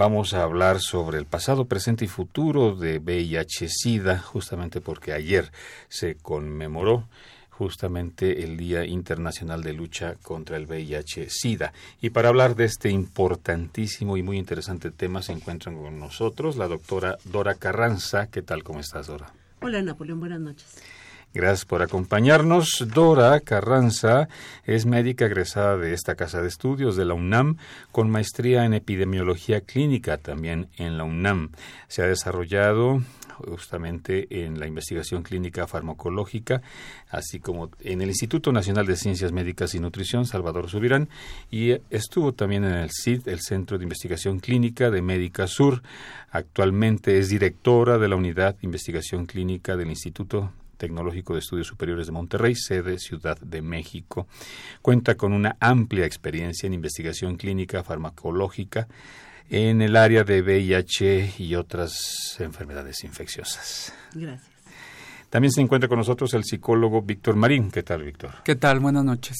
[0.00, 5.52] Vamos a hablar sobre el pasado, presente y futuro de VIH-Sida, justamente porque ayer
[5.90, 7.06] se conmemoró
[7.50, 11.74] justamente el Día Internacional de Lucha contra el VIH-Sida.
[12.00, 16.66] Y para hablar de este importantísimo y muy interesante tema se encuentran con nosotros la
[16.66, 18.28] doctora Dora Carranza.
[18.28, 18.64] ¿Qué tal?
[18.64, 19.34] ¿Cómo estás, Dora?
[19.60, 20.18] Hola, Napoleón.
[20.18, 20.82] Buenas noches.
[21.32, 22.84] Gracias por acompañarnos.
[22.92, 24.28] Dora Carranza
[24.64, 27.56] es médica egresada de esta casa de estudios de la UNAM
[27.92, 31.52] con maestría en epidemiología clínica también en la UNAM.
[31.86, 33.00] Se ha desarrollado
[33.46, 36.62] justamente en la investigación clínica farmacológica,
[37.10, 41.08] así como en el Instituto Nacional de Ciencias Médicas y Nutrición, Salvador Subirán,
[41.48, 45.82] y estuvo también en el CID, el Centro de Investigación Clínica de Médica Sur.
[46.32, 52.06] Actualmente es directora de la Unidad de Investigación Clínica del Instituto Tecnológico de Estudios Superiores
[52.06, 54.26] de Monterrey, sede Ciudad de México.
[54.80, 58.88] Cuenta con una amplia experiencia en investigación clínica farmacológica
[59.50, 63.92] en el área de VIH y otras enfermedades infecciosas.
[64.14, 64.50] Gracias.
[65.28, 67.70] También se encuentra con nosotros el psicólogo Víctor Marín.
[67.70, 68.42] ¿Qué tal, Víctor?
[68.42, 68.80] ¿Qué tal?
[68.80, 69.36] Buenas noches.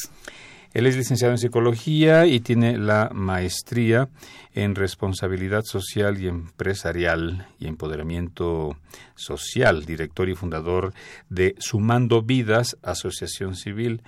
[0.73, 4.09] Él es licenciado en psicología y tiene la maestría
[4.55, 8.77] en responsabilidad social y empresarial y empoderamiento
[9.17, 10.93] social, director y fundador
[11.29, 14.03] de Sumando Vidas, Asociación Civil.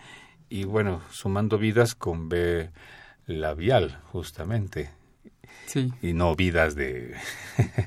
[0.48, 2.70] Y bueno, Sumando Vidas con B
[3.26, 5.01] labial, justamente.
[5.66, 5.92] Sí.
[6.02, 7.14] Y no vidas de,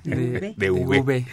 [0.03, 1.25] de, de v.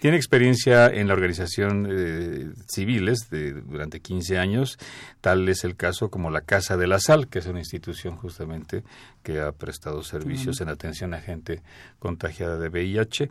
[0.00, 4.78] Tiene experiencia en la organización eh, civiles de, durante 15 años,
[5.20, 8.84] tal es el caso como la Casa de la Sal, que es una institución justamente
[9.26, 11.60] que ha prestado servicios en atención a gente
[11.98, 13.28] contagiada de VIH,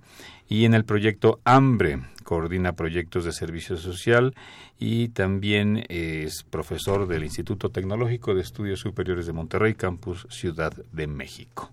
[0.49, 4.35] y en el proyecto Hambre, coordina proyectos de servicio social
[4.77, 11.07] y también es profesor del Instituto Tecnológico de Estudios Superiores de Monterrey, Campus Ciudad de
[11.07, 11.71] México.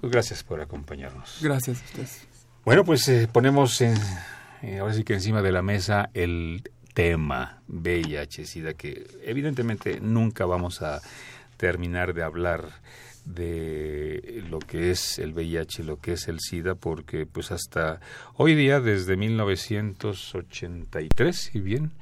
[0.00, 1.38] Pues gracias por acompañarnos.
[1.40, 2.26] Gracias a ustedes.
[2.64, 3.94] Bueno, pues eh, ponemos en,
[4.62, 10.82] eh, ahora sí que encima de la mesa el tema VIH-Sida, que evidentemente nunca vamos
[10.82, 11.00] a
[11.56, 12.64] terminar de hablar
[13.34, 18.00] de lo que es el VIH, lo que es el SIDA, porque pues hasta
[18.34, 21.92] hoy día, desde 1983, si bien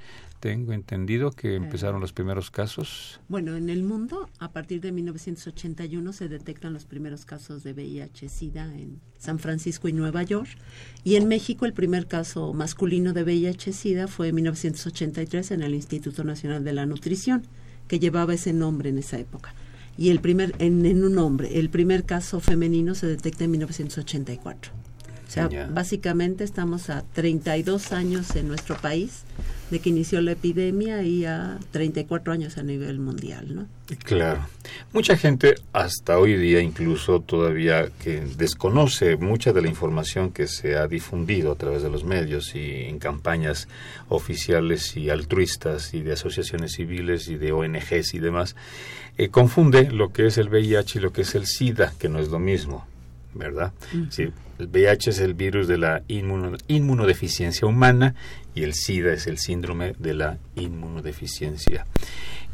[0.40, 3.20] tengo entendido que empezaron los primeros casos.
[3.28, 8.72] Bueno, en el mundo, a partir de 1981 se detectan los primeros casos de VIH-Sida
[8.74, 10.48] en San Francisco y Nueva York.
[11.02, 16.22] Y en México el primer caso masculino de VIH-Sida fue en 1983 en el Instituto
[16.22, 17.42] Nacional de la Nutrición,
[17.88, 19.54] que llevaba ese nombre en esa época.
[19.98, 24.87] Y el primer, en, en un hombre, el primer caso femenino se detecta en 1984.
[25.28, 29.24] O sea, básicamente estamos a 32 años en nuestro país
[29.70, 33.66] de que inició la epidemia y a 34 años a nivel mundial, ¿no?
[34.04, 34.46] Claro.
[34.94, 40.76] Mucha gente hasta hoy día incluso todavía que desconoce mucha de la información que se
[40.76, 43.68] ha difundido a través de los medios y en campañas
[44.08, 48.56] oficiales y altruistas y de asociaciones civiles y de ONGs y demás,
[49.18, 52.18] eh, confunde lo que es el VIH y lo que es el SIDA, que no
[52.18, 52.86] es lo mismo.
[53.34, 53.72] ¿verdad?
[54.10, 58.14] Sí, el VIH es el virus de la inmunodeficiencia humana
[58.54, 61.86] y el SIDA es el síndrome de la inmunodeficiencia.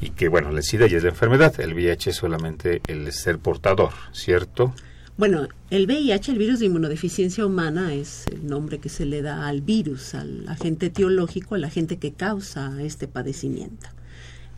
[0.00, 3.38] Y que, bueno, el SIDA ya es la enfermedad, el VIH es solamente el ser
[3.38, 4.74] portador, ¿cierto?
[5.16, 9.46] Bueno, el VIH, el virus de inmunodeficiencia humana, es el nombre que se le da
[9.46, 13.86] al virus, al agente etiológico, al agente que causa este padecimiento.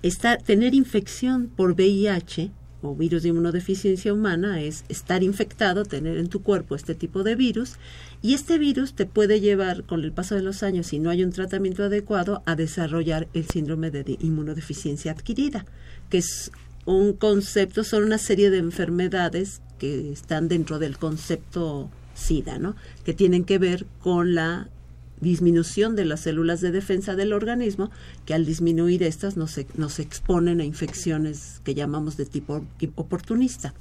[0.03, 2.51] Está, tener infección por VIH
[2.87, 7.35] o virus de inmunodeficiencia humana es estar infectado, tener en tu cuerpo este tipo de
[7.35, 7.75] virus,
[8.23, 11.23] y este virus te puede llevar con el paso de los años, si no hay
[11.25, 15.67] un tratamiento adecuado, a desarrollar el síndrome de inmunodeficiencia adquirida,
[16.11, 16.51] que es
[16.85, 22.77] un concepto, son una serie de enfermedades que están dentro del concepto SIDA, ¿no?
[23.05, 24.69] que tienen que ver con la
[25.21, 27.91] disminución de las células de defensa del organismo,
[28.25, 32.65] que al disminuir estas nos, nos exponen a infecciones que llamamos de tipo
[32.95, 33.75] oportunista.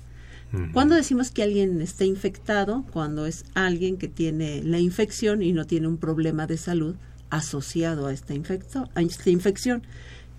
[0.72, 2.86] Cuando decimos que alguien está infectado?
[2.94, 6.96] Cuando es alguien que tiene la infección y no tiene un problema de salud
[7.30, 9.84] asociado a esta, infecto, a esta infección.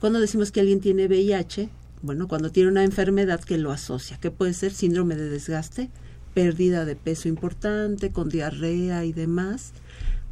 [0.01, 1.69] Cuando decimos que alguien tiene VIH?
[2.01, 5.91] Bueno, cuando tiene una enfermedad que lo asocia, que puede ser síndrome de desgaste,
[6.35, 9.73] pérdida de peso importante, con diarrea y demás,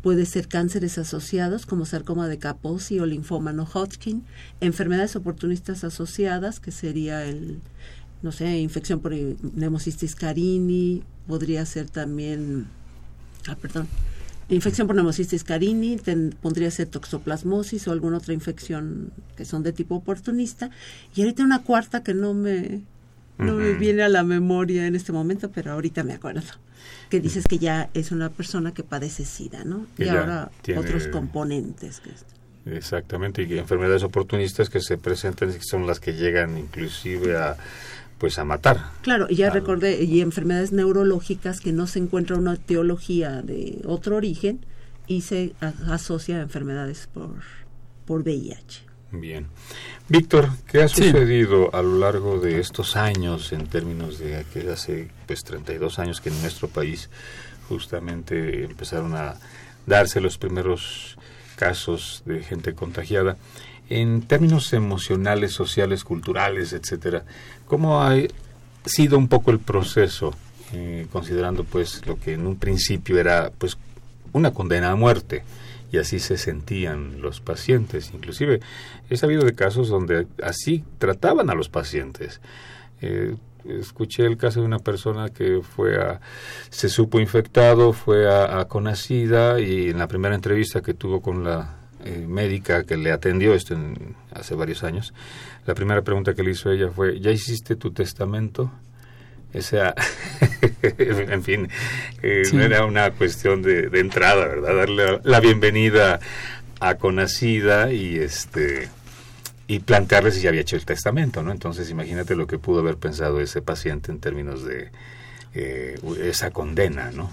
[0.05, 4.23] puede ser cánceres asociados como sarcoma de Kaposi o linfoma no Hodgkin,
[4.61, 7.63] enfermedades oportunistas asociadas que sería el
[8.21, 12.67] no sé, infección por neumocistis carini, podría ser también
[13.49, 13.89] ah, perdón,
[14.51, 15.99] infección por neumocistis carini,
[16.43, 20.69] podría ser toxoplasmosis o alguna otra infección que son de tipo oportunista.
[21.15, 22.83] Y ahorita una cuarta que no me
[23.39, 26.43] no me viene a la memoria en este momento, pero ahorita me acuerdo
[27.11, 29.87] que dices que ya es una persona que padece SIDA, ¿no?
[29.99, 32.01] y ahora otros componentes.
[32.01, 32.11] Que
[32.67, 37.57] Exactamente, y enfermedades oportunistas que se presentan y son las que llegan inclusive a
[38.19, 38.93] pues a matar.
[39.03, 44.17] Claro, y ya recordé, y enfermedades neurológicas que no se encuentra una teología de otro
[44.17, 44.65] origen
[45.07, 47.43] y se asocia a enfermedades por,
[48.07, 48.94] por VIH.
[49.21, 49.47] Bien.
[50.09, 55.09] Víctor, ¿qué ha sucedido a lo largo de estos años en términos de que hace
[55.27, 57.09] pues 32 años que en nuestro país
[57.69, 59.37] justamente empezaron a
[59.87, 61.17] darse los primeros
[61.57, 63.37] casos de gente contagiada?
[63.89, 67.25] En términos emocionales, sociales, culturales, etcétera,
[67.67, 68.15] ¿cómo ha
[68.85, 70.35] sido un poco el proceso,
[70.73, 73.79] eh, considerando pues lo que en un principio era pues
[74.33, 75.45] una condena a muerte?
[75.95, 78.11] Y así se sentían los pacientes.
[78.13, 78.59] Inclusive
[79.09, 82.41] he sabido de casos donde así trataban a los pacientes.
[83.01, 86.21] Eh, escuché el caso de una persona que fue a,
[86.69, 91.77] se supo infectado, fue a, Conacida y en la primera entrevista que tuvo con la
[92.05, 93.77] eh, médica que le atendió esto
[94.33, 95.15] hace varios años,
[95.65, 98.73] la primera pregunta que le hizo ella fue, ¿ya hiciste tu testamento?
[99.55, 99.95] O sea,
[100.83, 101.69] en fin,
[102.23, 104.77] eh, no era una cuestión de, entrada, ¿verdad?
[104.77, 106.19] Darle la bienvenida
[106.81, 108.89] a Conacida y este
[109.67, 111.51] y plantearle si ya había hecho el testamento, ¿no?
[111.51, 114.91] Entonces imagínate lo que pudo haber pensado ese paciente en términos de
[115.55, 117.31] eh, esa condena, ¿no?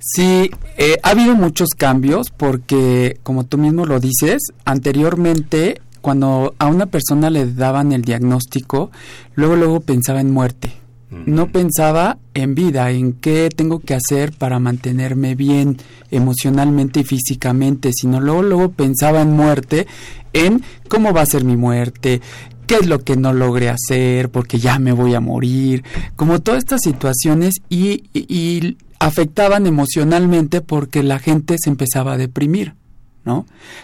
[0.00, 6.66] Sí, eh, ha habido muchos cambios porque, como tú mismo lo dices, anteriormente cuando a
[6.66, 8.90] una persona le daban el diagnóstico,
[9.34, 10.78] luego luego pensaba en muerte
[11.10, 15.78] no pensaba en vida, en qué tengo que hacer para mantenerme bien
[16.10, 19.86] emocionalmente y físicamente, sino luego, luego pensaba en muerte,
[20.32, 22.20] en cómo va a ser mi muerte,
[22.66, 25.82] qué es lo que no logré hacer, porque ya me voy a morir,
[26.16, 32.74] como todas estas situaciones y, y afectaban emocionalmente porque la gente se empezaba a deprimir.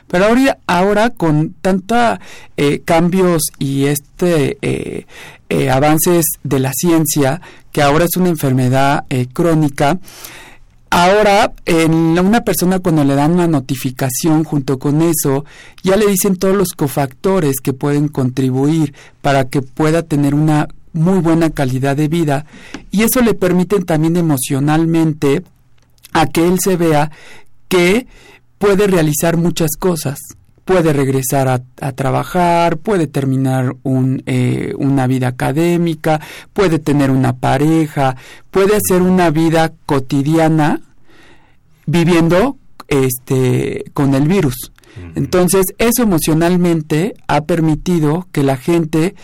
[0.08, 2.20] Pero ahora, ahora con tanta
[2.56, 5.06] eh, cambios y este eh,
[5.48, 7.40] eh, avances de la ciencia,
[7.72, 9.98] que ahora es una enfermedad crónica,
[10.96, 15.44] Ahora, en una persona cuando le dan una notificación junto con eso,
[15.82, 21.18] ya le dicen todos los cofactores que pueden contribuir para que pueda tener una muy
[21.18, 22.46] buena calidad de vida
[22.92, 25.42] y eso le permite también emocionalmente
[26.12, 27.10] a que él se vea
[27.68, 28.06] que
[28.58, 30.18] puede realizar muchas cosas.
[30.64, 36.23] Puede regresar a, trabajar, puede terminar un, eh, una vida académica,
[36.54, 38.16] puede tener una pareja,
[38.50, 40.80] puede hacer una vida cotidiana
[41.84, 42.56] viviendo
[42.88, 44.73] este con el virus.
[45.16, 49.14] Entonces, eso emocionalmente ha permitido que la gente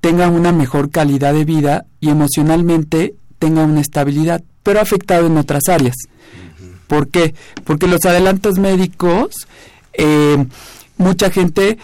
[0.00, 5.36] tenga una mejor calidad de vida y emocionalmente tenga una estabilidad, pero ha afectado en
[5.36, 5.94] otras áreas.
[6.88, 7.34] ¿Por qué?
[7.64, 9.46] Porque los adelantos médicos,
[9.92, 10.44] eh,
[10.96, 11.78] mucha gente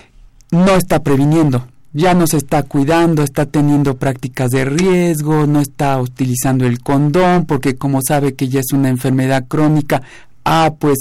[0.50, 6.00] no está previniendo, ya no se está cuidando, está teniendo prácticas de riesgo, no está
[6.00, 10.02] utilizando el condón, porque como sabe que ya es una enfermedad crónica,
[10.44, 10.99] ah, pues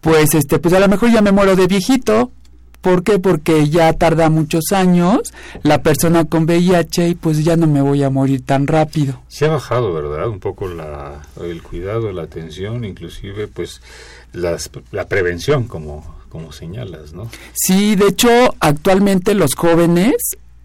[0.00, 2.30] pues este pues a lo mejor ya me muero de viejito
[2.80, 3.18] ¿Por qué?
[3.18, 8.02] Porque ya tarda muchos años la persona con VIH y pues ya no me voy
[8.02, 9.20] a morir tan rápido.
[9.28, 10.28] Se ha bajado, ¿verdad?
[10.28, 13.80] Un poco la, el cuidado, la atención, inclusive pues
[14.32, 17.28] las, la prevención, como, como señalas, ¿no?
[17.52, 18.28] Sí, de hecho,
[18.60, 20.14] actualmente los jóvenes,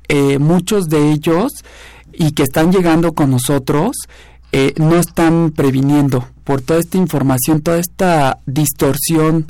[0.08, 1.52] eh, muchos de ellos,
[2.14, 3.96] y que están llegando con nosotros,
[4.52, 9.48] eh, no están previniendo por toda esta información, toda esta distorsión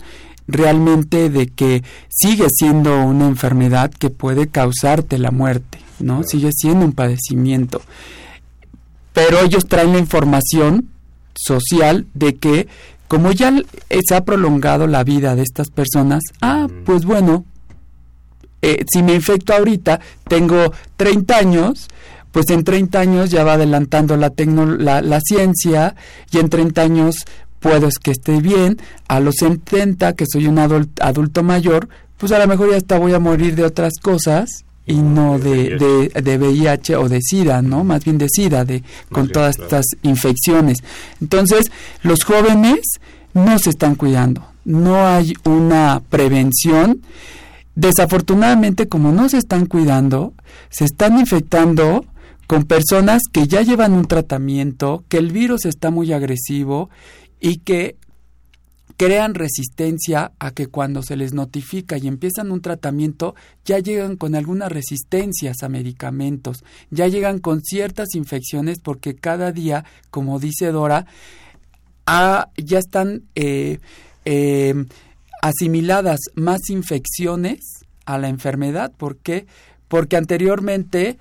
[0.47, 6.23] realmente de que sigue siendo una enfermedad que puede causarte la muerte, ¿no?
[6.23, 7.81] Sigue siendo un padecimiento.
[9.13, 10.89] Pero ellos traen la información
[11.35, 12.67] social de que
[13.07, 13.53] como ya
[14.05, 17.45] se ha prolongado la vida de estas personas, ah, pues bueno,
[18.63, 21.89] eh, si me infecto ahorita, tengo 30 años,
[22.31, 24.33] pues en 30 años ya va adelantando la,
[24.79, 25.95] la, la ciencia
[26.31, 27.15] y en 30 años
[27.63, 28.77] puedo que esté bien,
[29.07, 33.13] a los 70 que soy un adulto, mayor, pues a lo mejor ya hasta voy
[33.13, 37.85] a morir de otras cosas y no de, de, de, VIH o de SIDA, ¿no?
[37.85, 40.79] Más bien de SIDA, de, con todas estas infecciones.
[41.21, 42.81] Entonces, los jóvenes
[43.33, 47.01] no se están cuidando, no hay una prevención.
[47.75, 50.33] Desafortunadamente, como no se están cuidando,
[50.69, 52.05] se están infectando
[52.45, 56.89] con personas que ya llevan un tratamiento, que el virus está muy agresivo
[57.43, 57.97] y que
[58.95, 63.35] crean resistencia a que cuando se les notifica y empiezan un tratamiento
[63.65, 69.83] ya llegan con algunas resistencias a medicamentos, ya llegan con ciertas infecciones porque cada día,
[70.09, 71.05] como dice Dora,
[72.07, 73.79] ya están eh,
[74.23, 74.85] eh,
[75.41, 77.59] asimiladas más infecciones
[78.05, 78.93] a la enfermedad.
[78.95, 79.47] ¿Por qué?
[79.89, 81.17] Porque anteriormente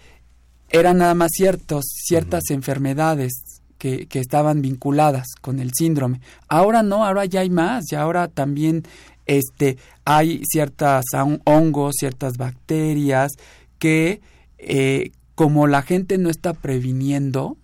[0.68, 3.51] eran nada más ciertos, ciertas enfermedades
[3.82, 6.20] que, que, estaban vinculadas con el síndrome.
[6.46, 8.84] Ahora no, ahora ya hay más, y ahora también
[9.26, 11.04] este, hay ciertas
[11.42, 13.32] hongos, ciertas bacterias
[13.80, 14.20] que
[14.58, 17.56] eh, como la gente no está previniendo,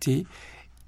[0.00, 0.26] ¿sí?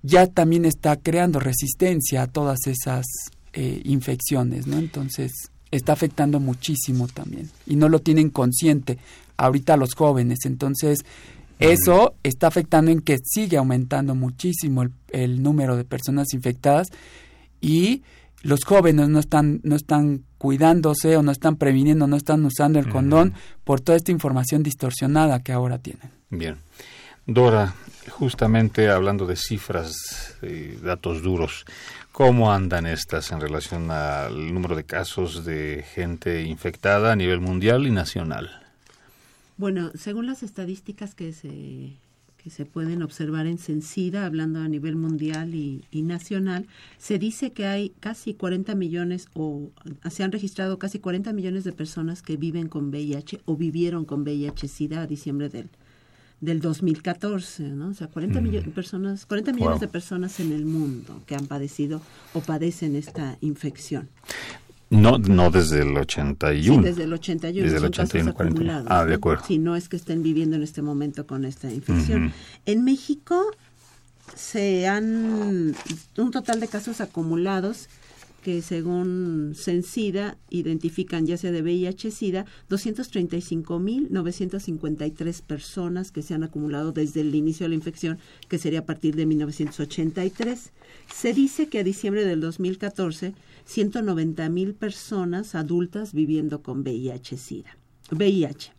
[0.02, 3.04] ya también está creando resistencia a todas esas
[3.52, 4.78] eh, infecciones, ¿no?
[4.78, 5.30] Entonces
[5.70, 8.98] está afectando muchísimo también y no lo tienen consciente
[9.36, 10.40] ahorita los jóvenes.
[10.44, 11.04] Entonces
[11.58, 16.88] eso está afectando en que sigue aumentando muchísimo el, número de personas infectadas
[17.60, 18.02] y
[18.42, 22.88] los jóvenes no están, no están cuidándose o no están previniendo, no están usando el
[22.88, 23.34] condón
[23.64, 26.10] por toda esta información distorsionada que ahora tienen.
[26.30, 26.56] Bien.
[27.26, 27.74] Dora,
[28.10, 31.64] justamente hablando de cifras, de datos duros,
[32.12, 37.86] ¿cómo andan estas en relación al número de casos de gente infectada a nivel mundial
[37.86, 38.65] y nacional?
[39.56, 41.96] Bueno, según las estadísticas que se,
[42.46, 47.66] que se pueden observar en Censida, hablando a nivel mundial y, nacional, se dice que
[47.66, 49.70] hay casi 40 millones o
[50.10, 54.24] se han registrado casi 40 millones de personas que viven con VIH o vivieron con
[54.24, 55.70] VIH-Sida a diciembre del,
[56.40, 57.88] del 2014, ¿no?
[57.88, 62.00] O sea, 40, millones personas, 40 millones de personas en el mundo que han padecido
[62.32, 64.08] o padecen esta infección.
[64.88, 66.82] No, no desde el 81.
[66.82, 67.64] Sí, desde el 81.
[67.64, 68.84] Desde el 81, 40.
[68.86, 69.44] Ah, de acuerdo.
[69.44, 72.32] Si no es que estén viviendo en este momento con esta infección.
[72.66, 73.50] En México
[74.34, 75.74] se han
[76.16, 77.88] un total de casos acumulados
[78.46, 87.22] que según Censida identifican ya sea de VIH-Sida 235.953 personas que se han acumulado desde
[87.22, 90.70] el inicio de la infección, que sería a partir de 1983.
[91.12, 93.34] Se dice que a diciembre del 2014
[93.64, 97.76] 190 mil personas adultas viviendo con VIH-Sida.
[98.10, 98.72] VIH.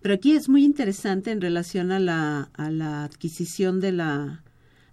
[0.00, 4.42] Pero aquí es muy interesante en relación a la, a la adquisición de la,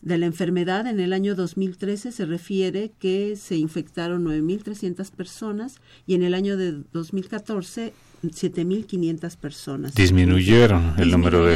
[0.01, 0.87] de la enfermedad.
[0.87, 6.57] En el año 2013 se refiere que se infectaron 9.300 personas y en el año
[6.57, 9.95] de 2014 7.500 personas.
[9.95, 11.55] Disminuyeron el número de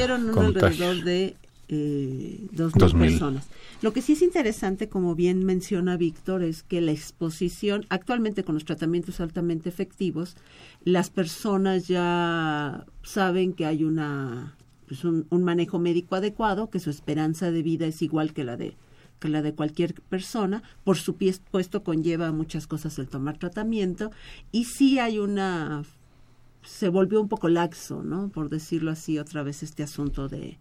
[1.04, 1.36] de
[1.68, 3.48] eh, 2.000 personas.
[3.82, 8.56] Lo que sí es interesante, como bien menciona Víctor, es que la exposición, actualmente con
[8.56, 10.36] los tratamientos altamente efectivos,
[10.84, 14.56] las personas ya saben que hay una
[14.88, 18.76] pues un, manejo médico adecuado, que su esperanza de vida es igual que la de
[19.20, 20.62] que la de cualquier persona.
[20.84, 24.12] Por supuesto, conlleva muchas cosas el tomar tratamiento
[24.52, 25.84] y sí hay una
[26.64, 28.30] se volvió un poco laxo, ¿no?
[28.30, 30.58] Por decirlo así, otra vez este asunto de,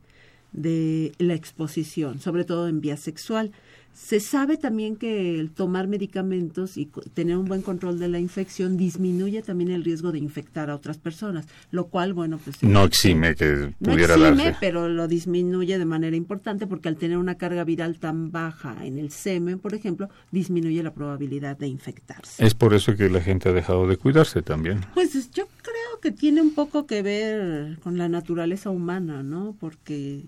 [0.54, 3.50] de la exposición, sobre todo en vía sexual.
[3.92, 8.76] Se sabe también que el tomar medicamentos y tener un buen control de la infección
[8.76, 12.61] disminuye también el riesgo de infectar a otras personas, lo cual, bueno, pues...
[12.64, 17.18] No exime que pudiera no exime, pero lo disminuye de manera importante porque al tener
[17.18, 22.44] una carga viral tan baja en el semen, por ejemplo, disminuye la probabilidad de infectarse.
[22.44, 24.80] Es por eso que la gente ha dejado de cuidarse también.
[24.94, 29.56] Pues yo creo que tiene un poco que ver con la naturaleza humana, ¿no?
[29.61, 30.25] Porque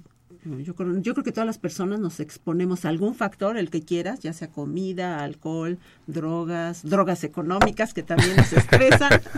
[0.61, 3.83] yo creo, yo creo que todas las personas nos exponemos a algún factor, el que
[3.83, 9.21] quieras, ya sea comida, alcohol, drogas, drogas económicas que también nos estresan.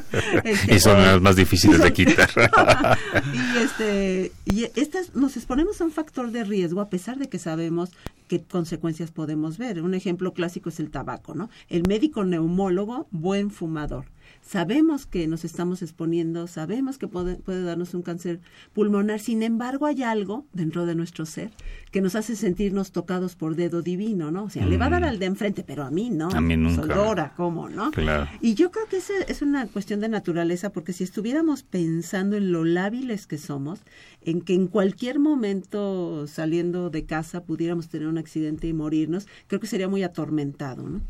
[0.44, 2.30] Este, y son las más difíciles de quitar.
[3.34, 7.38] y este, y estas nos exponemos a un factor de riesgo a pesar de que
[7.38, 7.90] sabemos
[8.26, 9.82] qué consecuencias podemos ver.
[9.82, 11.50] Un ejemplo clásico es el tabaco, ¿no?
[11.68, 14.06] El médico neumólogo, buen fumador
[14.42, 18.40] sabemos que nos estamos exponiendo, sabemos que puede, puede, darnos un cáncer
[18.72, 21.50] pulmonar, sin embargo hay algo dentro de nuestro ser
[21.90, 24.44] que nos hace sentirnos tocados por dedo divino, ¿no?
[24.44, 25.06] O sea, le va a dar mm.
[25.06, 26.28] al de enfrente, pero a mí no.
[26.30, 27.34] A mí nunca.
[27.36, 27.90] ¿cómo, no?
[27.90, 28.28] Claro.
[28.40, 32.52] Y yo creo que esa es una cuestión de naturaleza, porque si estuviéramos pensando en
[32.52, 33.80] lo lábiles que somos,
[34.22, 39.60] en que en cualquier momento saliendo de casa pudiéramos tener un accidente y morirnos, creo
[39.60, 41.00] que sería muy atormentado, ¿no?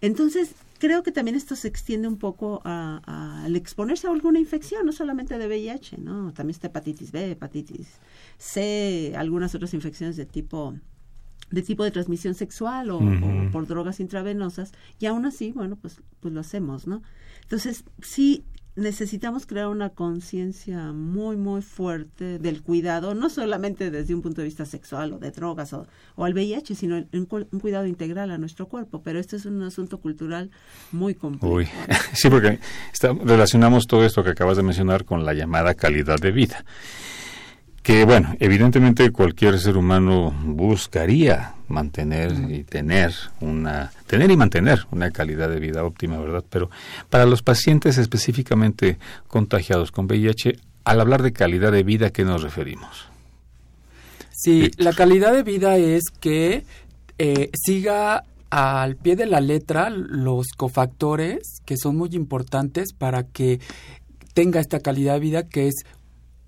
[0.00, 4.92] Entonces, creo que también esto se extiende un poco al exponerse a alguna infección, no
[4.92, 6.32] solamente de VIH, ¿no?
[6.32, 7.88] También está hepatitis B, hepatitis
[8.38, 10.74] C, algunas otras infecciones de tipo
[11.50, 16.02] de tipo de transmisión sexual o, o, por drogas intravenosas y aún así bueno pues
[16.20, 17.02] pues lo hacemos no
[17.40, 18.44] entonces sí
[18.78, 24.46] necesitamos crear una conciencia muy, muy fuerte del cuidado, no solamente desde un punto de
[24.46, 29.02] vista sexual o de drogas o, al VIH, sino un, cuidado integral a nuestro cuerpo.
[29.02, 30.50] Pero este es un asunto cultural
[30.92, 31.70] muy complejo.
[32.12, 32.58] Sí, porque
[33.24, 36.64] relacionamos todo esto que acabas de mencionar con la llamada calidad de vida
[37.88, 45.10] que bueno, evidentemente cualquier ser humano buscaría mantener y tener una tener y mantener una
[45.10, 46.44] calidad de vida óptima, ¿verdad?
[46.50, 46.68] Pero
[47.08, 52.42] para los pacientes específicamente contagiados con VIH, al hablar de calidad de vida, ¿qué nos
[52.42, 53.06] referimos?
[54.32, 56.66] Sí, la calidad de vida es que
[57.16, 63.60] eh, siga al pie de la letra los cofactores que son muy importantes para que
[64.34, 65.86] tenga esta calidad de vida que es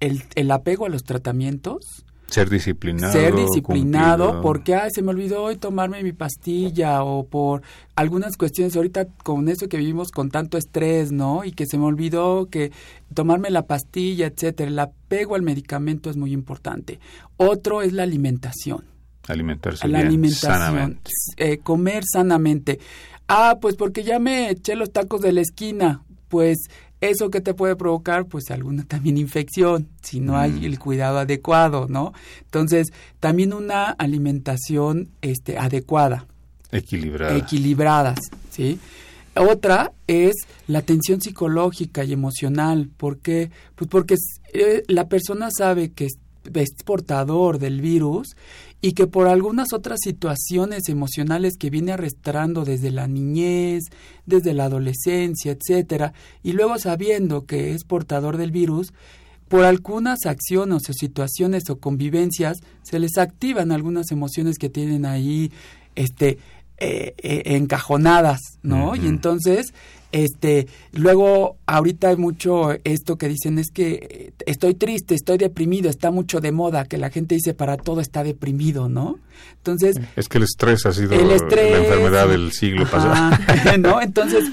[0.01, 3.13] el, el apego a los tratamientos, ser disciplinado.
[3.13, 7.63] Ser disciplinado porque, ay, se me olvidó hoy tomarme mi pastilla o por
[7.97, 11.45] algunas cuestiones ahorita con eso que vivimos con tanto estrés, ¿no?
[11.45, 12.73] Y que se me olvidó que
[13.15, 14.71] tomarme la pastilla, etcétera.
[14.71, 17.01] El apego al medicamento es muy importante.
[17.37, 18.85] Otro es la alimentación.
[19.27, 21.11] Alimentarse la bien, alimentación, sanamente.
[21.37, 22.79] Eh, comer sanamente.
[23.29, 26.03] Ah, pues porque ya me eché los tacos de la esquina.
[26.29, 26.59] Pues
[27.01, 28.27] ¿Eso que te puede provocar?
[28.27, 30.65] Pues alguna también infección, si no hay mm.
[30.65, 32.13] el cuidado adecuado, ¿no?
[32.43, 32.89] Entonces,
[33.21, 36.27] también una alimentación este, adecuada.
[36.73, 37.37] Equilibrada.
[37.37, 38.79] Equilibradas, ¿sí?
[39.35, 40.35] Otra es
[40.67, 42.91] la tensión psicológica y emocional.
[42.97, 43.51] ¿Por qué?
[43.77, 44.17] Pues porque
[44.53, 46.15] eh, la persona sabe que es
[46.85, 48.35] portador del virus
[48.81, 53.85] y que por algunas otras situaciones emocionales que viene arrastrando desde la niñez,
[54.27, 56.13] desde la adolescencia, etcétera,
[56.43, 58.93] y luego sabiendo que es portador del virus,
[59.49, 65.51] por algunas acciones o situaciones o convivencias se les activan algunas emociones que tienen ahí
[65.97, 66.39] este
[66.79, 68.95] eh, eh, encajonadas, ¿no?
[68.97, 69.75] Y entonces
[70.13, 76.11] este, luego, ahorita hay mucho esto que dicen es que estoy triste, estoy deprimido, está
[76.11, 79.19] mucho de moda, que la gente dice para todo está deprimido, ¿no?
[79.57, 79.97] Entonces...
[80.17, 83.37] Es que el estrés ha sido la enfermedad del siglo pasado.
[83.79, 84.01] ¿no?
[84.03, 84.45] Entonces,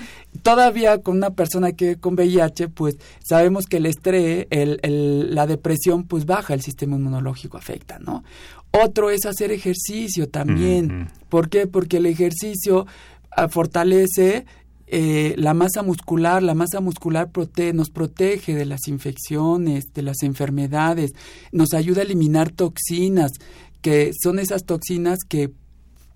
[0.43, 5.47] todavía con una persona que con VIH, pues sabemos que el estrés, el, el, la
[5.47, 8.23] depresión, pues baja el sistema inmunológico, afecta, ¿no?
[8.71, 11.09] Otro es hacer ejercicio también.
[11.29, 11.67] ¿Por qué?
[11.67, 12.85] Porque el ejercicio
[13.31, 14.45] ah, fortalece
[14.89, 17.29] eh, la masa muscular, la masa muscular
[17.73, 21.13] nos protege de las infecciones, de las enfermedades,
[21.51, 23.33] nos ayuda a eliminar toxinas,
[23.81, 25.51] que son esas toxinas que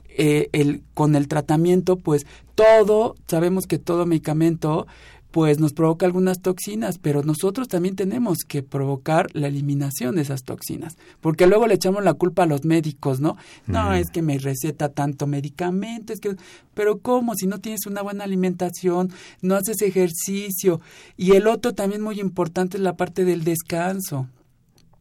[0.07, 4.87] eh, el, con el tratamiento, pues todo, sabemos que todo medicamento
[5.31, 10.43] pues nos provoca algunas toxinas, pero nosotros también tenemos que provocar la eliminación de esas
[10.43, 13.37] toxinas, porque luego le echamos la culpa a los médicos, ¿no?
[13.65, 16.35] No, es que me receta tanto medicamento, es que,
[16.73, 17.33] pero ¿cómo?
[17.35, 20.81] Si no tienes una buena alimentación, no haces ejercicio.
[21.15, 24.27] Y el otro también muy importante es la parte del descanso,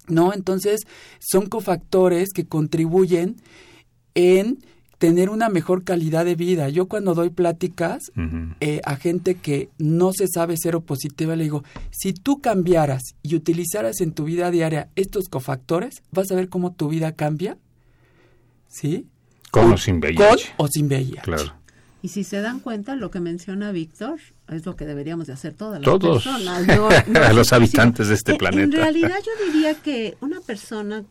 [0.06, 0.32] ¿no?
[0.32, 0.82] Entonces,
[1.18, 3.36] son cofactores que contribuyen
[4.14, 4.58] en
[5.00, 6.68] tener una mejor calidad de vida.
[6.68, 8.12] Yo cuando doy pláticas
[8.60, 13.34] eh, a gente que no se sabe cero positiva, le digo, si tú cambiaras y
[13.34, 17.56] utilizaras en tu vida diaria estos cofactores, vas a ver cómo tu vida cambia.
[18.68, 19.06] ¿Sí?
[19.50, 20.16] Con o sin VIH.
[20.16, 21.22] Con o sin VIH.
[21.22, 21.54] Claro.
[22.02, 25.54] Y si se dan cuenta, lo que menciona Víctor es lo que deberíamos de hacer
[25.54, 26.24] todas las Todos.
[26.24, 26.66] personas.
[26.66, 28.64] No, los habitantes de este en, planeta.
[28.64, 31.04] En realidad yo diría que una persona,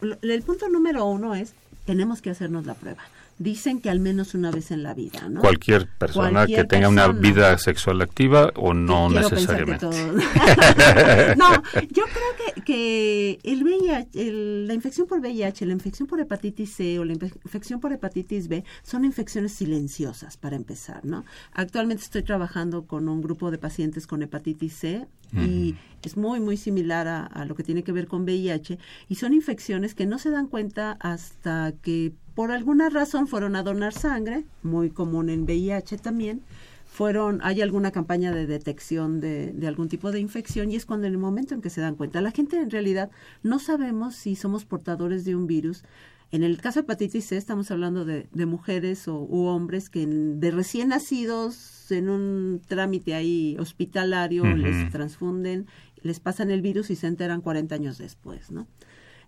[0.00, 1.52] el punto número uno es,
[1.84, 3.02] tenemos que hacernos la prueba
[3.42, 5.40] dicen que al menos una vez en la vida, ¿no?
[5.40, 9.86] Cualquier persona que tenga una vida sexual activa o no necesariamente.
[11.36, 11.52] no,
[11.90, 16.98] yo creo que, que el VIH, la infección por VIH, la infección por hepatitis C
[16.98, 21.24] o la infección por hepatitis B son infecciones silenciosas para empezar, ¿no?
[21.52, 26.58] Actualmente estoy trabajando con un grupo de pacientes con hepatitis C y es muy, muy
[26.58, 28.78] similar a, a, lo que tiene que ver con VIH
[29.08, 33.62] y son infecciones que no se dan cuenta hasta que por alguna razón fueron a
[33.62, 36.42] donar sangre, muy común en VIH también,
[36.86, 41.06] fueron, hay alguna campaña de detección de, de, algún tipo de infección y es cuando
[41.06, 42.20] en el momento en que se dan cuenta.
[42.20, 43.10] La gente en realidad
[43.42, 45.84] no sabemos si somos portadores de un virus.
[46.32, 50.06] En el caso de hepatitis C estamos hablando de, de mujeres o, u hombres que
[50.06, 55.66] de recién nacidos en un trámite ahí hospitalario les transfunden,
[56.02, 58.66] les pasan el virus y se enteran 40 años después, ¿no?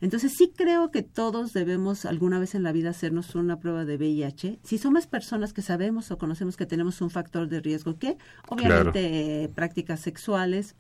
[0.04, 3.96] Entonces sí creo que todos debemos alguna vez en la vida hacernos una prueba de
[3.96, 4.58] VIH.
[4.62, 9.50] Si somos personas que sabemos o conocemos que tenemos un factor de riesgo, que obviamente
[9.54, 10.76] prácticas sexuales,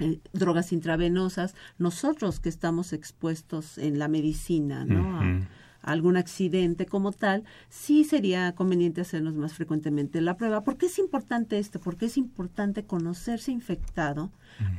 [0.00, 5.20] eh, drogas intravenosas, nosotros que estamos expuestos en la medicina, ¿no?
[5.20, 5.46] a,
[5.82, 10.62] algún accidente como tal, sí sería conveniente hacernos más frecuentemente la prueba.
[10.62, 11.80] ¿Por qué es importante esto?
[11.80, 14.30] Porque es importante conocerse infectado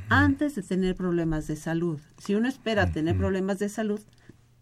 [0.08, 2.00] antes de tener problemas de salud.
[2.18, 4.00] Si uno espera tener problemas de salud,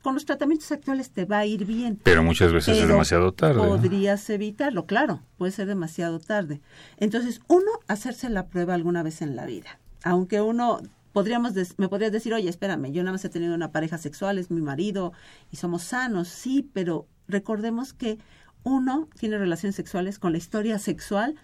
[0.03, 2.01] con los tratamientos actuales te va a ir bien.
[2.03, 3.61] Pero muchas veces es demasiado tarde.
[3.61, 6.61] Podrías evitarlo, claro, puede ser demasiado tarde.
[6.97, 9.79] Entonces, uno, hacerse la prueba alguna vez en la vida.
[10.03, 10.81] Aunque uno
[11.13, 14.51] podríamos me podrías decir, oye, espérame, yo nada más he tenido una pareja sexual, es
[14.51, 15.13] mi marido
[15.51, 18.19] y somos sanos, sí, pero recordemos que
[18.63, 21.37] uno tiene relaciones sexuales con la historia sexual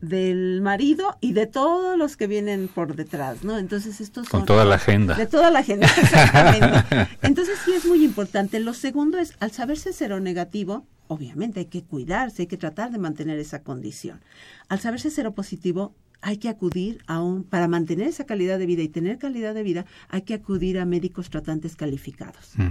[0.00, 3.58] del marido y de todos los que vienen por detrás, ¿no?
[3.58, 5.14] Entonces estos con toda la agenda.
[5.14, 7.08] De toda la agenda, exactamente.
[7.22, 8.60] Entonces sí es muy importante.
[8.60, 13.38] Lo segundo es, al saberse seronegativo, obviamente hay que cuidarse, hay que tratar de mantener
[13.38, 14.20] esa condición.
[14.68, 18.88] Al saberse seropositivo, hay que acudir a un, para mantener esa calidad de vida y
[18.88, 22.52] tener calidad de vida, hay que acudir a médicos tratantes calificados.
[22.56, 22.68] Mm.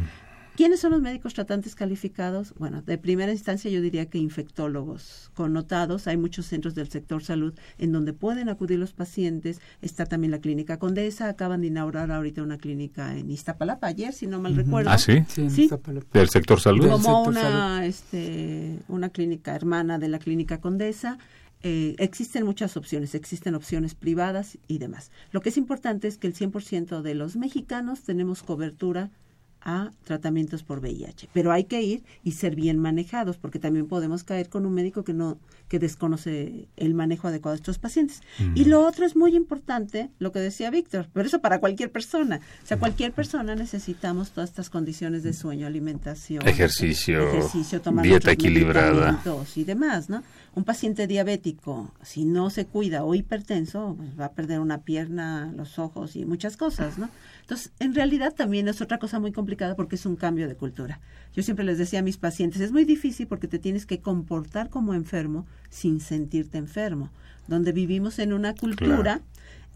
[0.58, 2.56] ¿Quiénes son los médicos tratantes calificados?
[2.58, 6.08] Bueno, de primera instancia yo diría que infectólogos connotados.
[6.08, 9.62] Hay muchos centros del sector salud en donde pueden acudir los pacientes.
[9.84, 11.30] Está también la clínica Condesa.
[11.30, 14.90] Acaban de inaugurar ahorita una clínica en Iztapalapa ayer, si no mal recuerdo.
[14.90, 15.24] ¿Ah, sí?
[15.28, 15.70] Sí.
[16.12, 16.90] ¿Del sector salud?
[16.90, 21.20] Como una, este, una clínica hermana de la clínica Condesa.
[21.64, 25.12] Eh, existen muchas opciones, existen opciones privadas y demás.
[25.32, 29.10] Lo que es importante es que el 100% de los mexicanos tenemos cobertura
[29.62, 34.24] a tratamientos por VIH, pero hay que ir y ser bien manejados porque también podemos
[34.24, 38.22] caer con un médico que no que desconoce el manejo adecuado de estos pacientes.
[38.56, 42.40] Y lo otro es muy importante, lo que decía Víctor, pero eso para cualquier persona.
[42.64, 49.22] O sea, cualquier persona necesitamos todas estas condiciones de sueño, alimentación, ejercicio, ejercicio dieta equilibrada
[49.56, 50.24] y demás, ¿no?
[50.58, 55.54] Un paciente diabético, si no se cuida o hipertenso, pues va a perder una pierna,
[55.56, 57.12] los ojos y muchas cosas, ¿no?
[57.42, 61.00] Entonces, en realidad también es otra cosa muy complicada porque es un cambio de cultura.
[61.36, 64.72] Yo siempre les decía a mis pacientes, es muy difícil porque te tienes que comportar
[64.72, 67.12] como enfermo sin sentirte enfermo,
[67.48, 69.22] donde vivimos en una cultura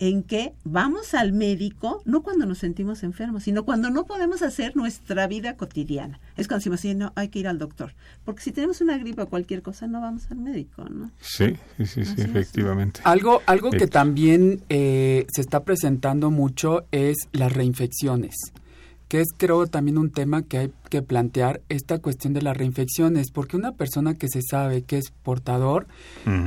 [0.01, 4.75] en que vamos al médico no cuando nos sentimos enfermos, sino cuando no podemos hacer
[4.75, 6.19] nuestra vida cotidiana.
[6.37, 7.93] Es cuando decimos, sí, no, hay que ir al doctor.
[8.25, 11.11] Porque si tenemos una gripe o cualquier cosa, no vamos al médico, ¿no?
[11.21, 13.01] Sí, sí, sí, sí efectivamente.
[13.03, 18.33] Algo, algo que también eh, se está presentando mucho es las reinfecciones
[19.11, 23.29] que es creo también un tema que hay que plantear esta cuestión de las reinfecciones,
[23.29, 25.85] porque una persona que se sabe que es portador,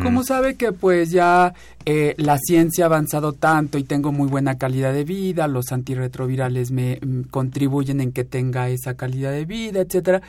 [0.03, 1.53] como sabe que pues ya
[1.85, 6.71] eh, la ciencia ha avanzado tanto y tengo muy buena calidad de vida, los antirretrovirales
[6.71, 10.23] me mm, contribuyen en que tenga esa calidad de vida, etcétera,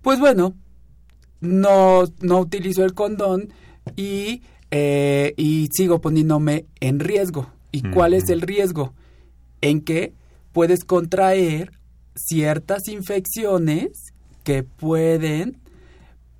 [0.00, 0.54] pues bueno,
[1.42, 3.50] no, no utilizo el condón
[3.96, 7.50] y, eh, y sigo poniéndome en riesgo.
[7.70, 8.94] ¿Y cuál es el riesgo?
[9.60, 10.14] En que
[10.56, 11.70] puedes contraer
[12.14, 15.58] ciertas infecciones que pueden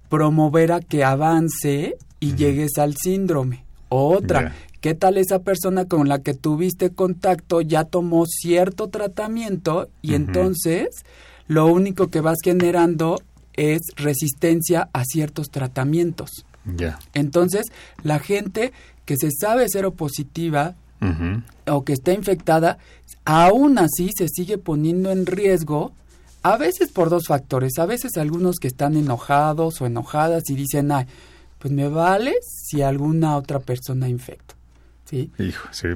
[0.09, 3.67] promover a que avance y llegues al síndrome.
[3.91, 10.15] Otra, ¿qué tal esa persona con la que tuviste contacto ya tomó cierto tratamiento y
[10.15, 11.05] entonces
[11.47, 13.19] lo único que vas generando
[13.53, 16.31] es resistencia a ciertos tratamientos.
[16.65, 16.99] Ya.
[17.13, 17.67] Entonces,
[18.03, 18.73] la gente
[19.05, 20.75] que se sabe seropositiva
[21.67, 22.79] o que está infectada,
[23.25, 25.93] aún así se sigue poniendo en riesgo,
[26.43, 30.93] a veces por dos factores, a veces algunos que están enojados o enojadas y dicen,
[30.93, 31.07] ay,
[31.59, 34.55] pues me vale si alguna otra persona infecta.
[35.05, 35.31] ¿Sí?
[35.39, 35.89] Hijo, sí.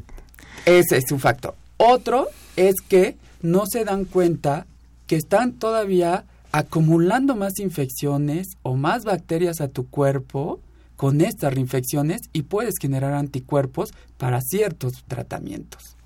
[0.66, 1.54] Ese es un factor.
[1.76, 4.66] Otro es que no se dan cuenta
[5.06, 10.60] que están todavía acumulando más infecciones o más bacterias a tu cuerpo
[11.00, 15.96] con estas reinfecciones y puedes generar anticuerpos para ciertos tratamientos.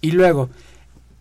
[0.00, 0.48] Y luego,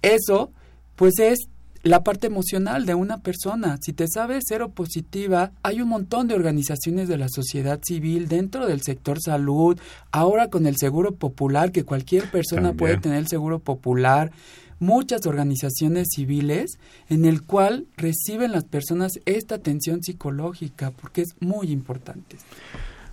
[0.03, 0.51] eso
[0.95, 1.39] pues es
[1.81, 3.79] la parte emocional de una persona.
[3.81, 8.67] Si te sabes cero positiva, hay un montón de organizaciones de la sociedad civil dentro
[8.67, 9.79] del sector salud,
[10.11, 14.31] ahora con el seguro popular, que cualquier persona puede tener el seguro popular,
[14.79, 21.71] muchas organizaciones civiles en el cual reciben las personas esta atención psicológica, porque es muy
[21.71, 22.37] importante.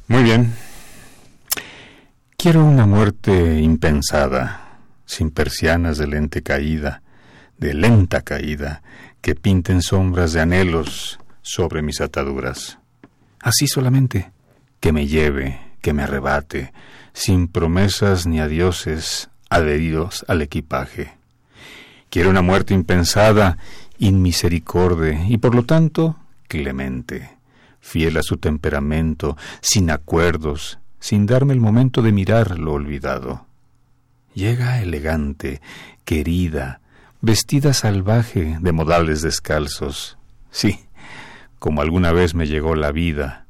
[0.08, 0.52] Muy bien.
[2.36, 7.02] Quiero una muerte impensada, sin persianas de lente caída
[7.58, 8.82] de lenta caída,
[9.20, 12.78] que pinten sombras de anhelos sobre mis ataduras.
[13.40, 14.32] Así solamente,
[14.80, 16.72] que me lleve, que me arrebate,
[17.12, 21.15] sin promesas ni adioses adheridos al equipaje.
[22.10, 23.58] Quiero una muerte impensada,
[23.98, 26.16] inmisericorde y por lo tanto
[26.48, 27.36] clemente,
[27.80, 33.46] fiel a su temperamento, sin acuerdos, sin darme el momento de mirar lo olvidado.
[34.34, 35.60] Llega elegante,
[36.04, 36.80] querida,
[37.20, 40.18] vestida salvaje de modales descalzos.
[40.50, 40.80] Sí,
[41.58, 43.46] como alguna vez me llegó la vida.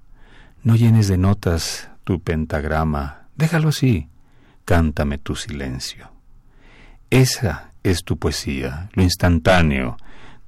[0.62, 4.08] No llenes de notas tu pentagrama, déjalo así,
[4.64, 6.10] cántame tu silencio.
[7.10, 9.96] Esa es tu poesía, lo instantáneo,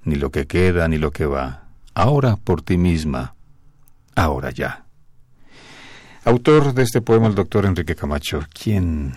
[0.05, 1.69] ni lo que queda ni lo que va.
[1.95, 3.35] Ahora por ti misma,
[4.17, 4.85] ahora ya.
[6.25, 8.41] Autor de este poema, el doctor Enrique Camacho.
[8.53, 9.15] ¿Quién?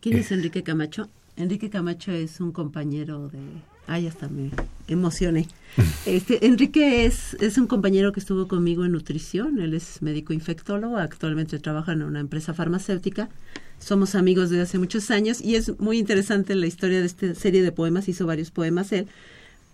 [0.00, 1.08] ¿Quién es Enrique Camacho?
[1.36, 3.38] Enrique Camacho es un compañero de...
[3.86, 4.50] Ay, hasta me
[4.88, 5.46] emocioné.
[6.06, 10.96] Este, Enrique es, es un compañero que estuvo conmigo en nutrición, él es médico infectólogo,
[10.96, 13.28] actualmente trabaja en una empresa farmacéutica.
[13.80, 17.62] Somos amigos desde hace muchos años y es muy interesante la historia de esta serie
[17.62, 19.08] de poemas, hizo varios poemas él,